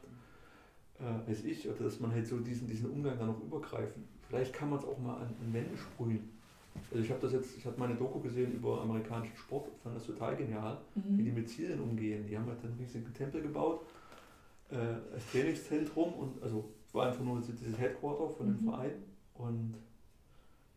[1.00, 4.08] äh, als ich, oder dass man halt so diesen, diesen Umgang dann noch übergreifen.
[4.28, 6.32] Vielleicht kann man es auch mal an, an Wände sprühen.
[6.91, 10.06] Also ich habe das jetzt, ich habe meine Doku gesehen über amerikanischen Sport, fand das
[10.06, 11.18] total genial, mhm.
[11.18, 12.26] wie die mit Zielen umgehen.
[12.28, 13.82] Die haben halt einen riesigen Tempel gebaut
[14.70, 14.76] äh,
[15.13, 16.65] als Trainingszentrum und also
[16.96, 18.70] war einfach nur dieses Headquarter von dem mhm.
[18.70, 19.04] Verein
[19.36, 19.76] und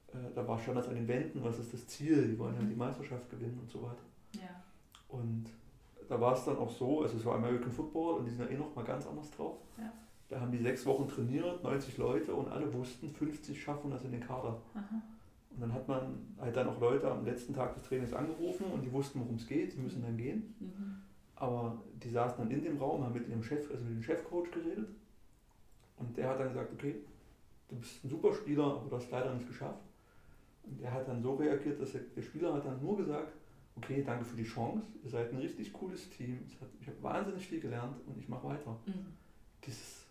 [0.09, 2.63] äh, da war schon das an den Wänden, was ist das Ziel, die wollen ja
[2.63, 2.75] die.
[2.75, 4.03] Meisterschaft gewinnen und so weiter.
[4.33, 4.63] Ja.
[5.09, 5.47] Und
[6.09, 8.51] da war es dann auch so, also es war American Football und die sind ja
[8.51, 9.57] eh noch mal ganz anders drauf.
[9.77, 9.93] Ja.
[10.29, 14.13] Da haben die sechs Wochen trainiert, 90 Leute und alle wussten, 50 schaffen das in
[14.13, 14.61] den Kader.
[14.75, 15.03] Aha.
[15.51, 18.83] Und dann hat man halt dann auch Leute am letzten Tag des Trainings angerufen und
[18.83, 20.55] die wussten, worum es geht, die müssen dann gehen.
[20.61, 21.03] Mhm.
[21.37, 24.51] Aber die saßen dann in dem Raum, haben mit ihrem Chef, also mit dem Chefcoach
[24.51, 24.89] geredet
[25.99, 26.97] und der hat dann gesagt, okay,
[27.69, 29.83] du bist ein super Spieler, aber du hast leider nicht geschafft.
[30.65, 33.33] Und er hat dann so reagiert, dass er, der Spieler hat dann nur gesagt,
[33.77, 37.47] okay, danke für die Chance, ihr seid ein richtig cooles Team, hat, ich habe wahnsinnig
[37.47, 38.77] viel gelernt und ich mache weiter.
[38.87, 39.07] Mhm.
[39.65, 40.05] Dieses,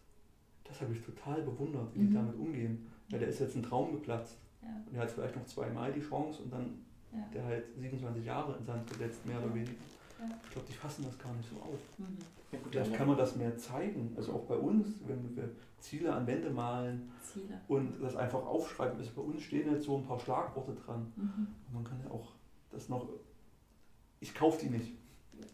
[0.64, 2.08] das habe ich total bewundert, wie mhm.
[2.08, 2.88] die damit umgehen.
[3.10, 4.38] Weil der ist jetzt ein Traum geplatzt.
[4.62, 4.70] Ja.
[4.86, 7.28] Und er hat vielleicht noch zweimal die Chance und dann ja.
[7.34, 9.72] der halt 27 Jahre in Sand gesetzt, mehr oder weniger.
[10.20, 10.26] Ja.
[10.44, 11.80] Ich glaube, die fassen das gar nicht so auf.
[11.98, 12.18] Mhm.
[12.52, 14.14] Ja, gut, Vielleicht kann man das mehr zeigen.
[14.16, 15.50] Also auch bei uns, wenn wir
[15.80, 17.60] Ziele an Wände malen Ziele.
[17.68, 18.98] und das einfach aufschreiben.
[18.98, 21.12] Also bei uns stehen jetzt so ein paar Schlagworte dran.
[21.16, 21.48] Mhm.
[21.74, 22.32] man kann ja auch
[22.72, 23.08] das noch.
[24.20, 24.94] Ich kaufe die nicht,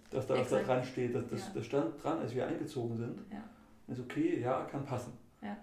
[0.10, 1.14] dass da was da dran steht.
[1.14, 1.52] Das, das, ja.
[1.56, 3.20] das, stand dran, als wir eingezogen sind.
[3.32, 3.44] Ja.
[3.88, 5.14] Ist okay, ja, kann passen.
[5.42, 5.58] Ja.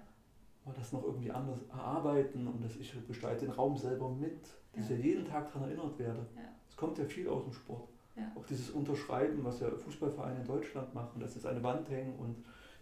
[0.65, 4.43] Aber das noch irgendwie anders erarbeiten und dass ich gestalte den Raum selber mit,
[4.75, 4.97] dass ja.
[4.97, 6.27] ich jeden Tag daran erinnert werde.
[6.69, 7.89] Es kommt ja viel aus dem Sport.
[8.17, 8.33] Ja.
[8.35, 12.37] Auch dieses Unterschreiben, was ja Fußballvereine in Deutschland machen, dass es eine Wand hängen und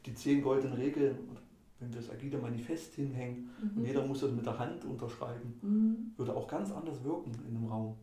[0.06, 1.18] die zehn goldenen Regeln,
[1.80, 3.78] wenn wir das Agile Manifest hinhängen mhm.
[3.78, 6.12] und jeder muss das mit der Hand unterschreiben, mhm.
[6.16, 7.96] würde auch ganz anders wirken in einem Raum.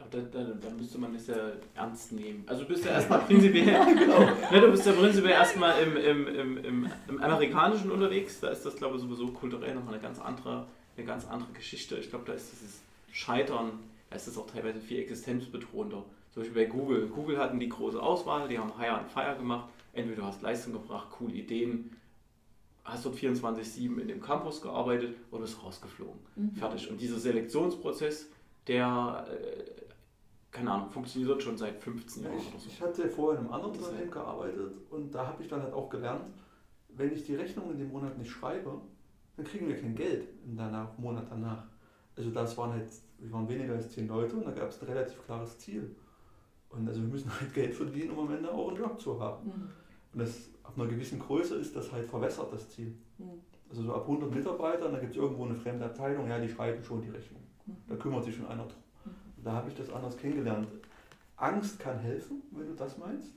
[0.00, 2.42] Aber dann, dann, dann müsste man das ja ernst nehmen.
[2.46, 4.20] Also du bist ja erstmal prinzipiell, ja, genau.
[4.50, 8.66] ne, du bist ja prinzipiell erstmal im, im, im, im, im Amerikanischen unterwegs, da ist
[8.66, 11.96] das glaube ich sowieso kulturell nochmal eine ganz andere, eine ganz andere Geschichte.
[11.96, 12.80] Ich glaube, da ist dieses
[13.12, 13.70] Scheitern,
[14.10, 16.04] da ist das auch teilweise viel existenzbedrohender.
[16.34, 17.06] Zum Beispiel bei Google.
[17.06, 19.68] Google hatten die große Auswahl, die haben Hire and Fire gemacht.
[19.92, 21.96] Entweder du hast Leistung gebracht, coole Ideen,
[22.82, 26.18] hast dort 24-7 in dem Campus gearbeitet oder bist rausgeflogen.
[26.34, 26.56] Mhm.
[26.56, 26.90] Fertig.
[26.90, 28.28] Und dieser Selektionsprozess,
[28.66, 29.84] der äh,
[30.50, 32.68] keine Ahnung, funktioniert schon seit 15 Jahren ich, oder so.
[32.68, 35.88] Ich hatte vorher in einem anderen Unternehmen gearbeitet und da habe ich dann halt auch
[35.88, 36.24] gelernt,
[36.88, 38.80] wenn ich die Rechnung in dem Monat nicht schreibe,
[39.36, 41.64] dann kriegen wir kein Geld im danach, Monat danach.
[42.16, 44.86] Also das waren halt, wir waren weniger als zehn Leute und da gab es ein
[44.86, 45.94] relativ klares Ziel.
[46.76, 49.46] Und also wir müssen halt Geld verdienen, um am Ende auch einen Job zu haben.
[49.46, 49.68] Mhm.
[50.12, 52.94] Und das auf einer gewissen Größe ist das halt verwässert, das Ziel.
[53.18, 53.40] Mhm.
[53.68, 56.82] Also so ab 100 Mitarbeitern, da gibt es irgendwo eine fremde Abteilung, ja, die schreiben
[56.82, 57.42] schon die Rechnung.
[57.66, 57.76] Mhm.
[57.88, 58.82] Da kümmert sich schon einer drum.
[59.04, 59.44] Mhm.
[59.44, 60.68] Da habe ich das anders kennengelernt.
[61.36, 63.32] Angst kann helfen, wenn du das meinst.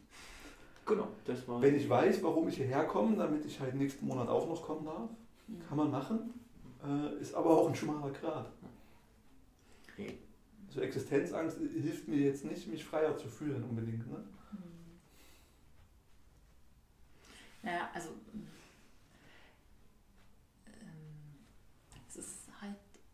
[0.85, 1.61] Genau, das war.
[1.61, 4.85] Wenn ich weiß, warum ich hierher komme, damit ich halt nächsten Monat auch noch kommen
[4.85, 5.09] darf,
[5.47, 5.59] mhm.
[5.67, 6.33] kann man machen.
[6.85, 8.49] Äh, ist aber auch ein schmaler Grad.
[9.91, 10.19] Okay.
[10.77, 14.07] Also Existenzangst hilft mir jetzt nicht, mich freier zu fühlen unbedingt.
[14.07, 14.23] Ne?
[17.63, 18.09] Ja, also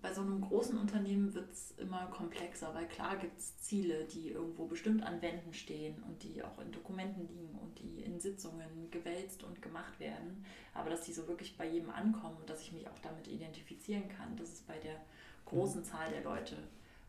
[0.01, 4.31] bei so einem großen Unternehmen wird es immer komplexer, weil klar gibt es Ziele, die
[4.31, 8.91] irgendwo bestimmt an Wänden stehen und die auch in Dokumenten liegen und die in Sitzungen
[8.91, 10.45] gewälzt und gemacht werden.
[10.73, 14.09] Aber dass die so wirklich bei jedem ankommen und dass ich mich auch damit identifizieren
[14.09, 14.97] kann, das ist bei der
[15.45, 15.85] großen mhm.
[15.85, 16.57] Zahl der Leute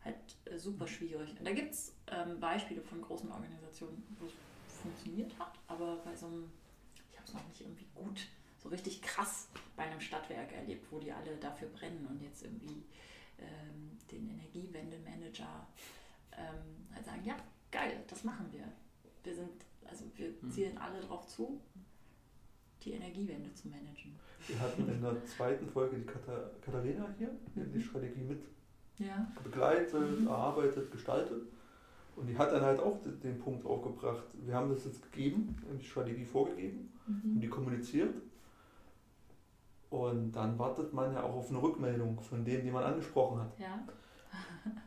[0.05, 1.31] halt äh, super schwierig.
[1.39, 4.33] Und da gibt es ähm, Beispiele von großen Organisationen, wo es
[4.83, 6.51] funktioniert hat, aber bei so einem,
[7.11, 8.27] ich habe es noch nicht irgendwie gut
[8.65, 12.83] so richtig krass bei einem Stadtwerk erlebt, wo die alle dafür brennen und jetzt irgendwie
[13.39, 15.67] ähm, den Energiewende-Manager
[16.33, 17.37] ähm, halt sagen, ja,
[17.71, 18.65] geil, das machen wir.
[19.23, 19.51] Wir sind,
[19.85, 20.51] also wir hm.
[20.51, 21.61] zielen alle darauf zu,
[22.83, 24.19] die Energiewende zu managen.
[24.47, 27.73] Wir hatten in der zweiten Folge die Katharina hier, die mhm.
[27.73, 28.43] die Strategie mit
[28.99, 29.27] ja.
[29.43, 30.27] begleitet, mhm.
[30.27, 31.43] erarbeitet, gestaltet.
[32.17, 35.85] Und die hat dann halt auch den Punkt aufgebracht, wir haben das jetzt gegeben, die
[35.85, 37.35] Strategie vorgegeben mhm.
[37.35, 38.15] und die kommuniziert.
[39.91, 43.59] Und dann wartet man ja auch auf eine Rückmeldung von dem, die man angesprochen hat.
[43.59, 43.79] Ja.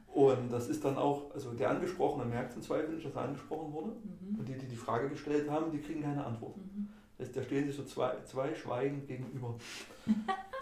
[0.14, 3.74] und das ist dann auch, also der Angesprochene merkt im Zweifel nicht, dass er angesprochen
[3.74, 3.88] wurde.
[3.90, 4.40] Mhm.
[4.40, 6.58] Und die, die die Frage gestellt haben, die kriegen keine Antwort.
[6.58, 6.90] Mhm.
[7.18, 9.56] Das heißt, da stehen sich so zwei, zwei schweigend gegenüber.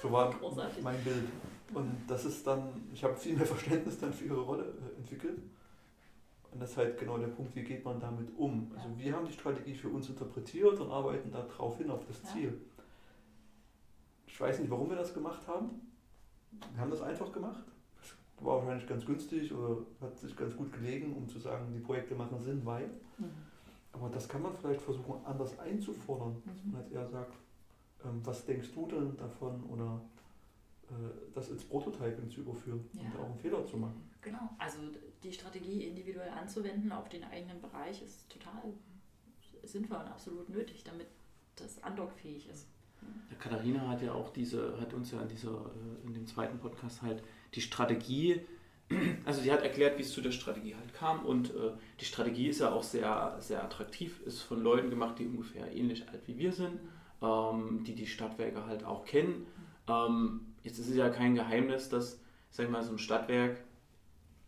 [0.01, 0.83] So war Großartig.
[0.83, 1.25] mein Bild.
[1.73, 5.39] Und das ist dann, ich habe viel mehr Verständnis dann für ihre Rolle äh, entwickelt.
[6.51, 8.71] Und das ist halt genau der Punkt, wie geht man damit um.
[8.75, 12.23] Also wir haben die Strategie für uns interpretiert und arbeiten darauf hin, auf das.
[12.31, 12.61] Ziel.
[14.25, 15.81] Ich weiß nicht, warum wir das gemacht haben.
[16.73, 17.63] Wir haben das einfach gemacht.
[18.01, 21.79] Das war wahrscheinlich ganz günstig oder hat sich ganz gut gelegen, um zu sagen, die
[21.79, 22.87] Projekte machen Sinn, weil.
[23.17, 23.31] Mhm.
[23.91, 26.41] Aber das kann man vielleicht versuchen, anders einzufordern.
[26.43, 26.49] Mhm.
[26.49, 27.33] Dass man halt eher sagt,
[28.05, 30.01] ähm, was denkst du denn davon oder
[31.33, 33.01] das ins Prototyping zu überführen ja.
[33.01, 34.09] und auch einen Fehler zu machen.
[34.21, 34.77] Genau, also
[35.23, 38.73] die Strategie individuell anzuwenden auf den eigenen Bereich ist total
[39.63, 41.07] sinnvoll und absolut nötig, damit
[41.55, 42.67] das andockfähig ist.
[43.29, 46.57] Ja, Katharina hat ja auch diese, hat uns ja in dieser, äh, in dem zweiten
[46.59, 48.41] Podcast halt die Strategie,
[49.25, 52.47] also sie hat erklärt, wie es zu der Strategie halt kam und äh, die Strategie
[52.47, 56.37] ist ja auch sehr, sehr attraktiv, ist von Leuten gemacht, die ungefähr ähnlich alt wie
[56.37, 56.79] wir sind,
[57.21, 59.47] ähm, die die Stadtwerke halt auch kennen.
[60.65, 63.63] Jetzt ist es ja kein Geheimnis, dass, sag ich mal, so ein Stadtwerk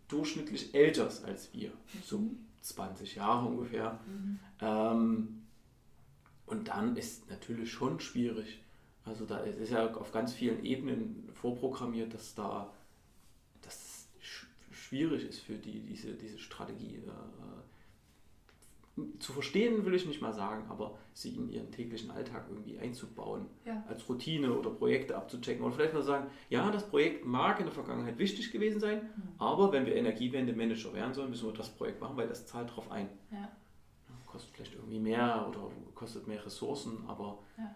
[0.08, 1.72] durchschnittlich älter ist als wir,
[2.04, 3.22] so 20 mhm.
[3.22, 4.00] Jahre ungefähr.
[4.08, 4.40] Mhm.
[4.60, 5.44] Ähm,
[6.48, 8.64] und dann ist natürlich schon schwierig.
[9.06, 12.74] Also da ist ja auf ganz vielen Ebenen vorprogrammiert, dass da
[13.62, 14.08] das
[14.72, 16.96] schwierig ist für die, diese, diese Strategie.
[16.96, 17.67] Äh,
[19.20, 23.46] zu verstehen will ich nicht mal sagen, aber sie in ihren täglichen Alltag irgendwie einzubauen,
[23.66, 23.84] ja.
[23.88, 27.74] als Routine oder Projekte abzuchecken oder vielleicht mal sagen, ja, das Projekt mag in der
[27.74, 29.24] Vergangenheit wichtig gewesen sein, mhm.
[29.38, 32.92] aber wenn wir Energiewende-Manager werden sollen, müssen wir das Projekt machen, weil das zahlt darauf
[32.92, 33.10] ein.
[33.32, 33.50] Ja
[34.38, 37.40] kostet vielleicht irgendwie mehr oder kostet mehr Ressourcen, aber.
[37.58, 37.76] Ja.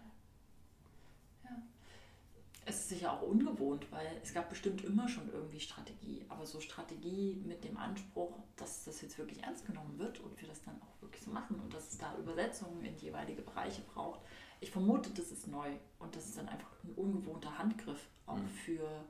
[2.64, 6.60] Es ist sicher auch ungewohnt, weil es gab bestimmt immer schon irgendwie Strategie, aber so
[6.60, 10.80] Strategie mit dem Anspruch, dass das jetzt wirklich ernst genommen wird und wir das dann
[10.80, 14.20] auch wirklich so machen und dass es da Übersetzungen in jeweilige Bereiche braucht.
[14.60, 18.48] Ich vermute, das ist neu und das ist dann einfach ein ungewohnter Handgriff auch mhm.
[18.64, 19.04] für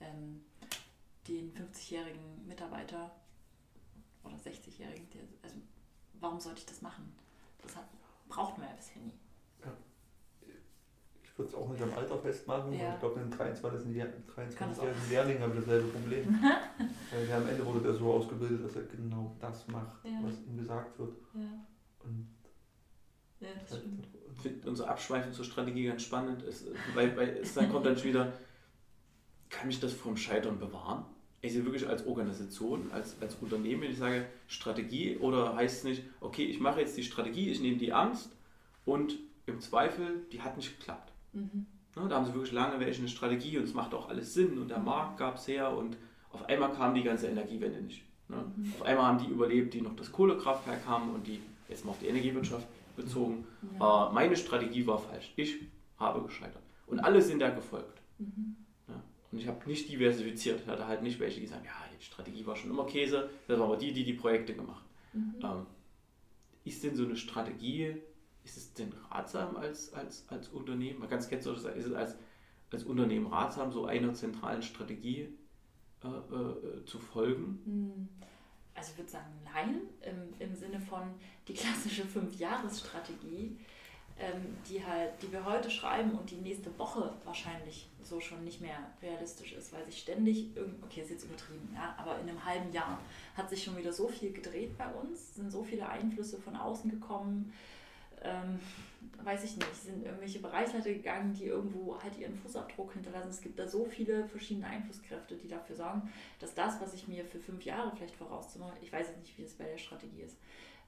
[0.00, 0.44] ähm,
[1.26, 3.10] den 50-jährigen Mitarbeiter
[4.22, 5.08] oder 60-jährigen,
[5.42, 5.56] also
[6.20, 7.16] warum sollte ich das machen?
[7.62, 7.88] Das hat,
[8.28, 9.18] braucht man ja bisher nie.
[11.38, 12.94] Würde es auch nicht am Alter festmachen, ja.
[12.94, 16.40] ich glaube, in den 23-jährigen 23 Lehrling habe ich dasselbe Problem.
[17.10, 20.18] Weil am Ende wurde der so ausgebildet, dass er genau das macht, ja.
[20.22, 21.14] was ihm gesagt wird.
[21.34, 21.40] Ja.
[22.04, 22.28] Und
[23.40, 24.08] ja, das halt stimmt.
[24.34, 27.96] Ich finde unsere Abschweifung zur Strategie ganz spannend, ist, weil, weil es dann kommt dann
[27.96, 28.32] schon wieder,
[29.48, 31.04] kann mich das vom Scheitern bewahren?
[31.40, 35.84] ich sehe wirklich als Organisation, als, als Unternehmen, wenn ich sage Strategie oder heißt es
[35.84, 38.30] nicht, okay, ich mache jetzt die Strategie, ich nehme die Angst
[38.84, 41.12] und im Zweifel, die hat nicht geklappt.
[41.32, 41.66] Mhm.
[41.96, 44.58] Ja, da haben sie wirklich lange welche eine Strategie und es macht auch alles Sinn
[44.58, 44.86] und der mhm.
[44.86, 45.96] Markt gab es her und
[46.30, 48.02] auf einmal kam die ganze Energiewende nicht.
[48.28, 48.36] Ne?
[48.36, 48.72] Mhm.
[48.74, 51.98] Auf einmal haben die überlebt, die noch das Kohlekraftwerk haben und die, jetzt mal auf
[51.98, 53.46] die Energiewirtschaft bezogen,
[53.78, 54.08] ja.
[54.08, 55.32] äh, meine Strategie war falsch.
[55.36, 55.56] Ich
[55.98, 56.62] habe gescheitert.
[56.86, 58.00] Und alle sind da gefolgt.
[58.18, 58.56] Mhm.
[58.88, 59.02] Ja?
[59.32, 60.60] Und ich habe nicht diversifiziert.
[60.60, 63.58] Ich hatte halt nicht welche, die sagen, ja, die Strategie war schon immer Käse, das
[63.58, 64.84] waren aber die, die die Projekte gemacht.
[65.12, 65.34] Mhm.
[65.42, 65.66] Ähm,
[66.64, 67.96] ist denn so eine Strategie,
[68.48, 71.00] ist es denn ratsam als, als, als Unternehmen?
[71.00, 72.16] Man ganz skeptisch sagen, ist es als,
[72.72, 75.28] als Unternehmen ratsam, so einer zentralen Strategie
[76.02, 77.60] äh, äh, zu folgen?
[77.64, 78.08] Hm.
[78.74, 81.02] Also ich würde sagen, nein, im, im Sinne von
[81.46, 83.58] die klassische Fünf-Jahres-Strategie,
[84.18, 88.60] ähm, die halt, die wir heute schreiben und die nächste Woche wahrscheinlich so schon nicht
[88.60, 90.50] mehr realistisch ist, weil sich ständig,
[90.82, 93.00] okay, ist jetzt übertrieben, ja, aber in einem halben Jahr
[93.36, 96.90] hat sich schon wieder so viel gedreht bei uns, sind so viele Einflüsse von außen
[96.90, 97.52] gekommen,
[98.22, 98.58] ähm,
[99.24, 103.30] weiß ich nicht, sind irgendwelche Bereichsleiter gegangen, die irgendwo halt ihren Fußabdruck hinterlassen.
[103.30, 107.24] Es gibt da so viele verschiedene Einflusskräfte, die dafür sorgen, dass das, was ich mir
[107.24, 110.38] für fünf Jahre vielleicht vorauszumache, ich weiß jetzt nicht, wie das bei der Strategie ist,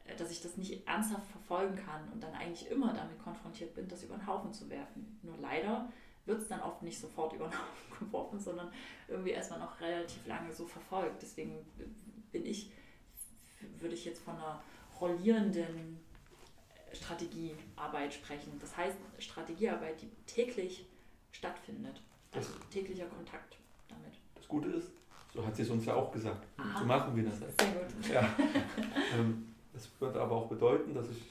[0.06, 3.88] äh, dass ich das nicht ernsthaft verfolgen kann und dann eigentlich immer damit konfrontiert bin,
[3.88, 5.18] das über den Haufen zu werfen.
[5.22, 5.90] Nur leider
[6.26, 8.72] wird es dann oft nicht sofort über den Haufen geworfen, sondern
[9.08, 11.22] irgendwie erstmal noch relativ lange so verfolgt.
[11.22, 11.58] Deswegen
[12.32, 12.70] bin ich,
[13.78, 14.62] würde ich jetzt von einer
[15.00, 15.98] rollierenden
[16.92, 18.52] Strategiearbeit sprechen.
[18.60, 20.86] Das heißt, Strategiearbeit, die täglich
[21.32, 22.02] stattfindet.
[22.32, 23.56] Also das täglicher Kontakt
[23.88, 24.14] damit.
[24.34, 24.90] Das Gute ist,
[25.32, 26.46] so hat sie es uns ja auch gesagt.
[26.56, 26.78] Aha.
[26.78, 27.38] So machen wir das.
[27.38, 28.12] Sehr gut.
[28.12, 28.28] Ja.
[29.18, 31.22] ähm, das würde aber auch bedeuten, dass ich,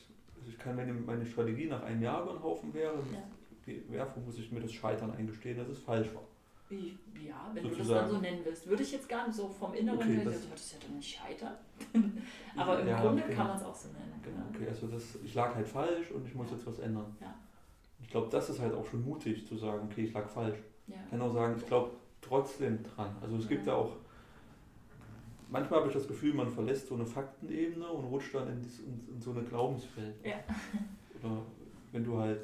[0.48, 3.74] ich kann, wenn meine Strategie nach einem Jahr über den Haufen wäre, ja.
[3.89, 6.24] werfen, muss ich mir das Scheitern eingestehen, dass es falsch war.
[6.72, 7.88] Ja, wenn Sozusagen.
[7.88, 8.68] du das dann so nennen willst.
[8.68, 10.98] Würde ich jetzt gar nicht so vom Inneren okay, her, das, das ist ja dann
[10.98, 11.56] nicht scheitern.
[12.56, 13.34] Aber im ja, Grunde okay.
[13.34, 14.22] kann man es auch so nennen.
[14.24, 14.44] Genau.
[14.54, 16.56] Okay, also das, ich lag halt falsch und ich muss ja.
[16.56, 17.16] jetzt was ändern.
[17.20, 17.34] Ja.
[18.02, 20.60] Ich glaube, das ist halt auch schon mutig zu sagen, okay, ich lag falsch.
[20.88, 20.96] Ja.
[21.04, 23.16] Ich kann auch sagen, ich glaube trotzdem dran.
[23.20, 23.96] Also es gibt ja auch,
[25.50, 28.80] manchmal habe ich das Gefühl, man verlässt so eine Faktenebene und rutscht dann in, dies,
[28.80, 30.24] in, in so eine Glaubenswelt.
[30.24, 30.36] Ja.
[31.20, 31.42] Oder
[31.92, 32.42] wenn du halt,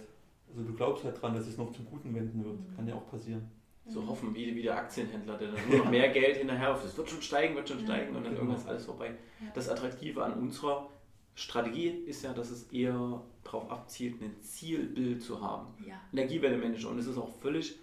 [0.49, 2.55] also du glaubst halt dran, dass es noch zum Guten wenden wird.
[2.55, 2.75] Mhm.
[2.75, 3.51] Kann ja auch passieren
[3.87, 4.09] so mhm.
[4.09, 7.09] hoffen, wie, wie der Aktienhändler, der dann nur noch mehr Geld hinterher auf, es wird
[7.09, 9.11] schon steigen, wird schon steigen und dann irgendwann ist alles vorbei.
[9.53, 10.89] Das Attraktive an unserer
[11.35, 15.67] Strategie ist ja, dass es eher darauf abzielt, ein Zielbild zu haben.
[15.85, 15.99] Ja.
[16.13, 17.75] Energiewende Und es ist auch völlig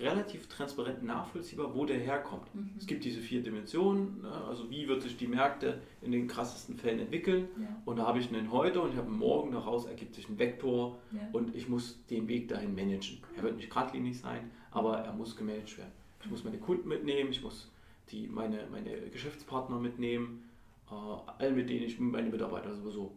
[0.00, 2.52] relativ transparent nachvollziehbar, wo der herkommt.
[2.54, 2.70] Mhm.
[2.76, 4.32] Es gibt diese vier Dimensionen, ne?
[4.48, 7.48] also wie wird sich die Märkte in den krassesten Fällen entwickeln.
[7.60, 7.80] Ja.
[7.84, 10.38] Und da habe ich einen heute und ich habe einen morgen, daraus ergibt sich ein
[10.38, 11.20] Vektor ja.
[11.32, 13.18] und ich muss den Weg dahin managen.
[13.36, 15.92] Er wird nicht geradlinig sein, aber er muss gemanagt werden.
[16.22, 17.70] Ich muss meine Kunden mitnehmen, ich muss
[18.10, 20.50] die, meine, meine Geschäftspartner mitnehmen,
[20.90, 20.94] äh,
[21.38, 23.12] all mit denen ich meine Mitarbeiter sowieso,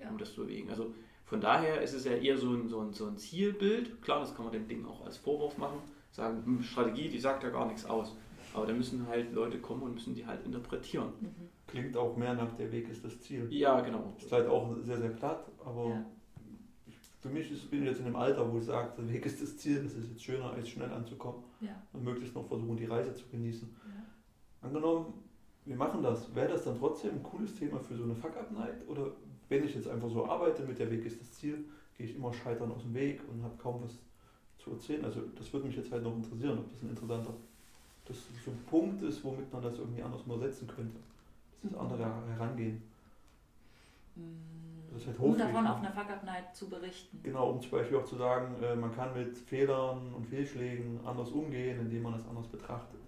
[0.00, 0.08] ja.
[0.08, 0.70] um das zu bewegen.
[0.70, 0.94] Also
[1.24, 4.02] von daher ist es ja eher so ein, so, ein, so ein Zielbild.
[4.02, 5.78] Klar, das kann man dem Ding auch als Vorwurf machen,
[6.12, 8.14] sagen, hm, Strategie, die sagt ja gar nichts aus.
[8.52, 11.08] Aber da müssen halt Leute kommen und müssen die halt interpretieren.
[11.20, 11.48] Mhm.
[11.66, 13.48] Klingt auch mehr nach der Weg ist das Ziel.
[13.50, 14.12] Ja, genau.
[14.16, 16.04] Ist halt auch sehr, sehr platt, aber ja
[17.24, 19.40] für mich ist, bin ich jetzt in einem Alter, wo ich sage, der Weg ist
[19.40, 21.74] das Ziel, es ist jetzt schöner, als schnell anzukommen ja.
[21.94, 23.66] und möglichst noch versuchen, die Reise zu genießen.
[23.82, 24.68] Ja.
[24.68, 25.14] Angenommen,
[25.64, 28.86] wir machen das, wäre das dann trotzdem ein cooles Thema für so eine Fuck-Up-Night?
[28.88, 29.12] Oder
[29.48, 31.64] wenn ich jetzt einfach so arbeite mit der Weg ist das Ziel,
[31.96, 33.98] gehe ich immer scheitern aus dem Weg und habe kaum was
[34.62, 35.06] zu erzählen?
[35.06, 37.32] Also das würde mich jetzt halt noch interessieren, ob das ein interessanter
[38.04, 41.00] das so ein Punkt ist, womit man das irgendwie anders übersetzen könnte.
[41.62, 42.82] Das ist andere Herangehen.
[44.14, 44.73] Mhm
[45.06, 47.20] halt um davon auf einer Fuck-Up-Night zu berichten.
[47.22, 51.30] Genau, um zum Beispiel auch zu sagen, äh, man kann mit Fehlern und Fehlschlägen anders
[51.30, 53.00] umgehen, indem man das anders betrachtet.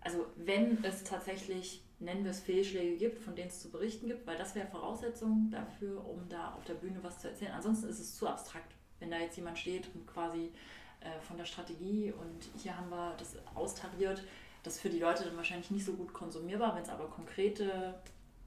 [0.00, 4.26] Also wenn es tatsächlich, nennen wir es Fehlschläge gibt, von denen es zu berichten gibt,
[4.26, 7.52] weil das wäre Voraussetzung dafür, um da auf der Bühne was zu erzählen.
[7.52, 8.74] Ansonsten ist es zu abstrakt.
[9.00, 10.52] Wenn da jetzt jemand steht und quasi
[11.00, 14.22] äh, von der Strategie und hier haben wir das austariert,
[14.62, 17.94] das ist für die Leute dann wahrscheinlich nicht so gut konsumierbar, wenn es aber konkrete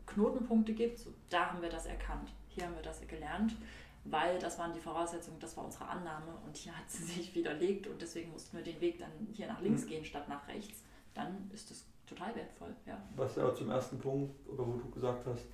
[0.05, 3.55] Knotenpunkte gibt, so, da haben wir das erkannt hier haben wir das gelernt,
[4.03, 7.87] weil das waren die Voraussetzungen, das war unsere Annahme und hier hat sie sich widerlegt
[7.87, 9.89] und deswegen mussten wir den Weg dann hier nach links mhm.
[9.89, 10.83] gehen statt nach rechts.
[11.13, 12.75] Dann ist das total wertvoll.
[12.85, 13.01] Ja.
[13.15, 15.45] Was ja zum ersten Punkt, oder wo du gesagt hast,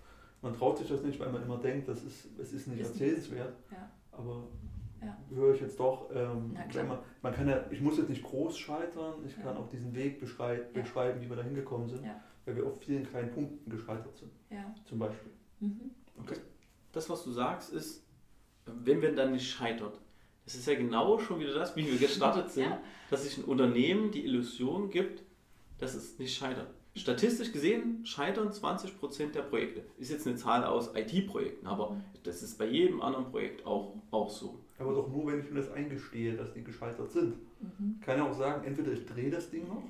[0.41, 2.89] man traut sich das nicht, weil man immer denkt, das ist, es ist nicht ist
[2.89, 3.55] erzählenswert.
[3.71, 3.89] Ja.
[4.11, 4.43] Aber
[5.01, 5.17] ja.
[5.33, 9.15] höre ich jetzt doch, ähm, man, man kann ja, ich muss jetzt nicht groß scheitern,
[9.25, 12.05] ich kann auch diesen Weg beschreiben, beschreiben wie wir da hingekommen sind,
[12.45, 14.31] weil wir auf vielen kleinen Punkten gescheitert sind.
[14.85, 15.31] Zum Beispiel.
[15.59, 15.91] Mhm.
[16.19, 16.35] Okay
[16.95, 18.03] das, was du sagst, ist,
[18.65, 19.99] wenn wir dann nicht scheitert.
[20.45, 22.81] Das ist ja genau schon wieder das, wie wir gestartet sind, ja.
[23.09, 25.23] dass sich ein Unternehmen die Illusion gibt,
[25.79, 26.69] dass es nicht scheitert.
[26.97, 29.83] Statistisch gesehen scheitern 20% der Projekte.
[29.97, 34.29] Ist jetzt eine Zahl aus IT-Projekten, aber das ist bei jedem anderen Projekt auch, auch
[34.29, 34.61] so.
[34.79, 37.35] Aber doch nur, wenn ich mir das eingestehe, dass die gescheitert sind.
[37.59, 37.99] Mhm.
[37.99, 39.83] Kann ja auch sagen, entweder ich drehe das Ding noch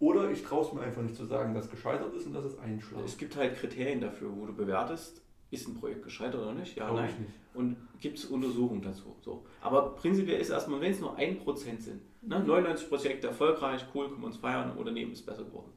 [0.00, 2.44] Oder ich traue es mir einfach nicht zu sagen, dass es gescheitert ist und dass
[2.44, 3.04] es einschlägt.
[3.04, 6.76] Es gibt halt Kriterien dafür, wo du bewertest, ist ein Projekt gescheitert oder nicht?
[6.76, 7.10] Ja, Glaube nein.
[7.10, 7.32] ich nicht.
[7.54, 9.16] Und gibt es Untersuchungen dazu.
[9.20, 9.44] So.
[9.62, 14.20] Aber prinzipiell ist erstmal, wenn es nur 1% sind, ne, 99 Projekte erfolgreich, cool, können
[14.20, 15.72] wir uns feiern, Unternehmen ist besser geworden.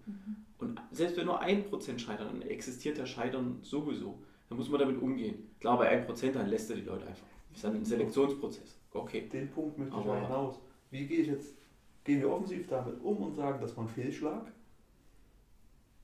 [0.60, 4.20] Und selbst wenn nur 1% scheitern, dann existiert der Scheitern sowieso.
[4.50, 5.50] Dann muss man damit umgehen.
[5.60, 7.26] Klar, bei 1% dann lässt er die Leute einfach.
[7.50, 8.78] Das ist dann ein Selektionsprozess.
[8.94, 9.28] Okay.
[9.32, 10.60] Den Punkt möchte ich Aber- ja hinaus.
[10.92, 11.56] Wie gehe ich jetzt,
[12.04, 14.52] gehen wir offensiv damit um und sagen, das war ein Fehlschlag?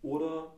[0.02, 0.54] Oder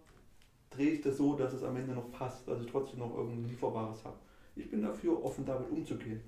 [0.70, 3.50] drehe ich das so, dass es am Ende noch passt, dass ich trotzdem noch irgendein
[3.50, 4.18] Lieferbares habe?
[4.56, 6.22] Ich bin dafür, offen damit umzugehen.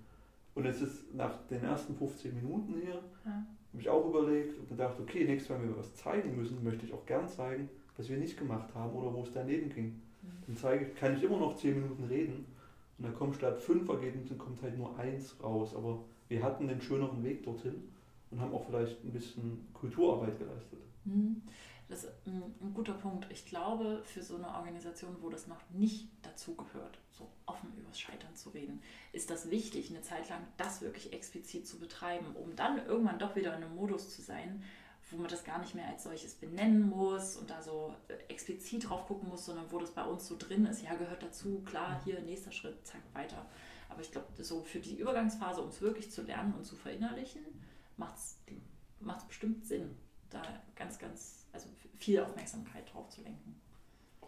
[0.56, 3.32] Und es ist nach den ersten 15 Minuten hier, Ja.
[3.32, 6.86] habe ich auch überlegt und gedacht, okay, nächstes Mal, wenn wir was zeigen müssen, möchte
[6.86, 10.02] ich auch gern zeigen, was wir nicht gemacht haben oder wo es daneben ging.
[10.48, 12.46] Dann zeige ich, kann ich immer noch 10 Minuten reden
[12.98, 15.76] und dann kommt statt fünf Ergebnissen kommt halt nur eins raus.
[15.76, 17.76] Aber wir hatten den schöneren Weg dorthin
[18.30, 20.80] und haben auch vielleicht ein bisschen Kulturarbeit geleistet.
[21.06, 21.42] Mhm.
[21.92, 23.28] Das ist ein, ein guter Punkt.
[23.30, 28.34] Ich glaube, für so eine Organisation, wo das noch nicht dazugehört, so offen übers Scheitern
[28.34, 28.82] zu reden,
[29.12, 33.36] ist das wichtig, eine Zeit lang das wirklich explizit zu betreiben, um dann irgendwann doch
[33.36, 34.64] wieder in einem Modus zu sein,
[35.10, 38.88] wo man das gar nicht mehr als solches benennen muss und da so äh, explizit
[38.88, 42.00] drauf gucken muss, sondern wo das bei uns so drin ist, ja, gehört dazu, klar,
[42.06, 43.46] hier nächster Schritt, zack, weiter.
[43.90, 47.42] Aber ich glaube, so für die Übergangsphase, um es wirklich zu lernen und zu verinnerlichen,
[47.98, 49.98] macht es bestimmt Sinn,
[50.32, 50.42] da
[50.76, 51.68] ganz, ganz, also
[51.98, 53.56] viel Aufmerksamkeit drauf zu lenken.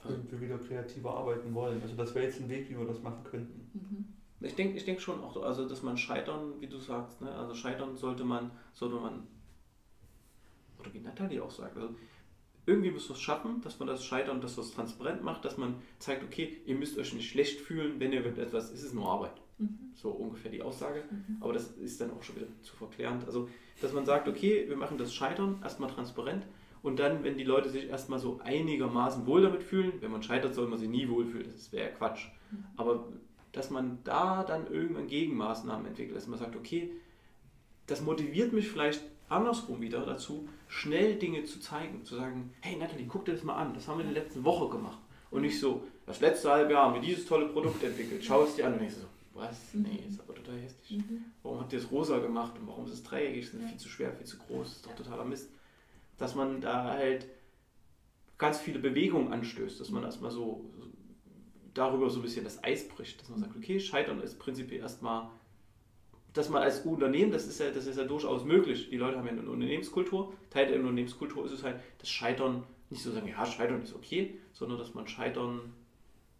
[0.03, 1.81] Wenn wir wieder kreativer arbeiten wollen.
[1.81, 3.69] Also das wäre jetzt ein Weg, wie wir das machen könnten.
[3.73, 4.13] Mhm.
[4.45, 7.33] Ich denke ich denk schon auch, also, dass man scheitern, wie du sagst, ne?
[7.33, 9.25] also scheitern sollte man, sollte man,
[10.77, 11.95] oder wie Nathalie auch sagt, also
[12.65, 15.57] irgendwie müsst ihr es schaffen, dass man das Scheitern, dass man es transparent macht, dass
[15.57, 19.09] man zeigt, okay, ihr müsst euch nicht schlecht fühlen, wenn ihr etwas, es ist nur
[19.09, 19.41] Arbeit.
[19.57, 19.91] Mhm.
[19.95, 21.03] So ungefähr die Aussage.
[21.09, 21.37] Mhm.
[21.41, 23.25] Aber das ist dann auch schon wieder zu verklärend.
[23.25, 23.49] Also,
[23.81, 26.45] dass man sagt, okay, wir machen das Scheitern erstmal transparent
[26.83, 30.53] und dann, wenn die Leute sich erstmal so einigermaßen wohl damit fühlen, wenn man scheitert,
[30.53, 32.27] soll man sich nie wohlfühlen, das wäre ja Quatsch.
[32.51, 32.65] Mhm.
[32.75, 33.07] Aber
[33.53, 36.91] dass man da dann irgendwann Gegenmaßnahmen entwickelt, dass man sagt, okay,
[37.87, 43.07] das motiviert mich vielleicht andersrum wieder dazu, schnell Dinge zu zeigen, zu sagen, hey Natalie,
[43.07, 44.99] guck dir das mal an, das haben wir in der letzten Woche gemacht.
[45.31, 48.55] Und nicht so, das letzte halbe Jahr haben wir dieses tolle Produkt entwickelt, schau es
[48.55, 49.73] dir an und denkst so, was?
[49.73, 50.99] Nee, ist aber total hässlich.
[50.99, 51.25] Mhm.
[51.41, 53.45] Warum habt ihr es rosa gemacht und warum ist es dreieckig?
[53.47, 53.67] Es ist Ja.
[53.67, 54.97] viel zu schwer, viel zu groß, ist doch Ja.
[54.97, 55.49] totaler Mist.
[56.17, 57.27] Dass man da halt
[58.37, 60.87] ganz viele Bewegungen anstößt, dass man erstmal so, so
[61.73, 65.29] darüber so ein bisschen das Eis bricht, dass man sagt, okay, Scheitern ist prinzipiell erstmal,
[66.33, 68.89] dass man als Unternehmen, das ist ja, das ist ja durchaus möglich.
[68.89, 70.33] Die Leute haben ja eine Unternehmenskultur.
[70.49, 74.39] Teil der Unternehmenskultur ist es halt, das Scheitern nicht so sagen, ja, Scheitern ist okay,
[74.51, 75.73] sondern dass man Scheitern,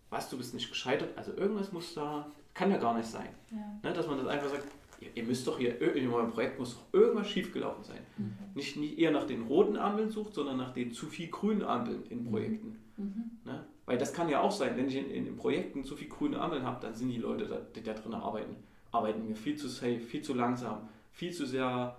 [0.09, 3.29] was, du bist nicht gescheitert, also irgendwas muss da, kann ja gar nicht sein.
[3.51, 3.89] Ja.
[3.89, 4.67] Ne, dass man das einfach sagt,
[4.99, 7.99] ihr, ihr müsst doch hier, in eurem Projekt muss doch irgendwas schiefgelaufen sein.
[8.17, 8.33] Mhm.
[8.55, 12.03] Nicht, nicht eher nach den roten Ampeln sucht, sondern nach den zu viel grünen Ampeln
[12.09, 12.79] in Projekten.
[12.97, 13.31] Mhm.
[13.45, 13.65] Ne?
[13.85, 16.39] Weil das kann ja auch sein, wenn ich in, in, in Projekten zu viel grüne
[16.39, 18.55] Ampeln habe, dann sind die Leute, da, die da drin arbeiten,
[18.91, 21.97] arbeiten mir viel zu safe, viel zu langsam, viel zu sehr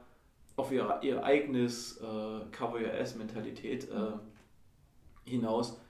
[0.57, 5.81] auf ihr, ihr eigenes äh, Cover-Your-Ass-Mentalität äh, hinaus.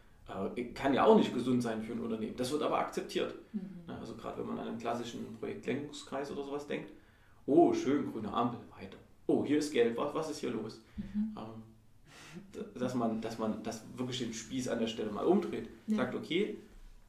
[0.75, 2.35] Kann ja auch nicht gesund sein für ein Unternehmen.
[2.37, 3.35] Das wird aber akzeptiert.
[3.53, 3.83] Mhm.
[3.87, 6.93] Also gerade wenn man an einen klassischen Projektlenkungskreis oder sowas denkt.
[7.47, 8.97] Oh, schön, grüne Ampel, weiter.
[9.27, 10.83] Oh, hier ist gelb, was, was ist hier los?
[10.97, 11.37] Mhm.
[11.37, 15.69] Ähm, dass man, dass man das wirklich den Spieß an der Stelle mal umdreht.
[15.87, 15.99] Ja.
[15.99, 16.59] Sagt, okay,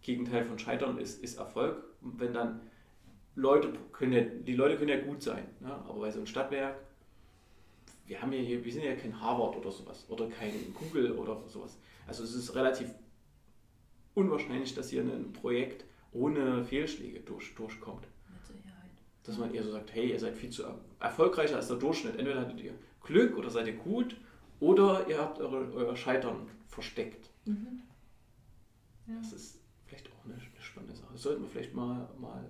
[0.02, 1.84] Gegenteil von Scheitern ist, ist Erfolg.
[2.02, 2.60] Und wenn dann
[3.36, 5.74] Leute können ja, die Leute können ja gut sein, ne?
[5.74, 6.78] aber bei so einem Stadtwerk,
[8.06, 11.42] wir haben ja hier, wir sind ja kein Harvard oder sowas oder kein Google oder
[11.48, 11.78] sowas.
[12.08, 12.94] Also es ist relativ
[14.16, 18.08] unwahrscheinlich, dass hier ein Projekt ohne Fehlschläge durch, durchkommt.
[18.34, 18.90] Mit Sicherheit.
[19.24, 22.18] Dass man eher so sagt, hey, ihr seid viel zu er- erfolgreicher als der Durchschnitt.
[22.18, 24.16] Entweder hattet ihr Glück oder seid ihr gut
[24.60, 27.30] oder ihr habt eure, euer Scheitern versteckt.
[27.46, 27.82] Mhm.
[29.08, 29.16] Ja.
[29.20, 31.10] Das ist vielleicht auch eine, eine spannende Sache.
[31.12, 32.44] Das sollten wir vielleicht mal, mal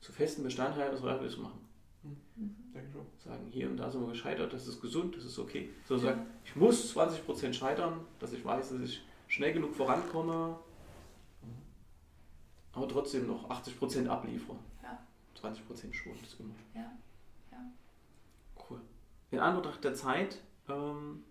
[0.00, 1.60] zu festen Bestandteilen des Radios machen.
[2.02, 2.54] Mhm.
[2.74, 3.06] Denke schon.
[3.18, 5.70] Sagen, hier und da sind wir gescheitert, das ist gesund, das ist okay.
[5.86, 10.58] So sagen, ich muss 20% scheitern, dass ich weiß, dass ich schnell genug vorankomme,
[12.78, 14.56] aber trotzdem noch 80 Prozent abliefere.
[14.82, 14.98] Ja.
[15.34, 16.54] 20 Prozent schon, das immer.
[16.74, 16.92] Ja.
[17.50, 17.58] ja.
[18.68, 18.80] Cool.
[19.30, 21.24] In Anbetracht der Zeit, ähm,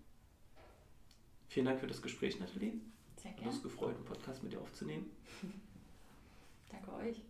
[1.47, 2.73] vielen Dank für das Gespräch, Nathalie.
[3.15, 3.53] Sehr gerne.
[3.53, 5.09] Hat gefreut, einen Podcast mit dir aufzunehmen.
[6.69, 7.21] Danke euch.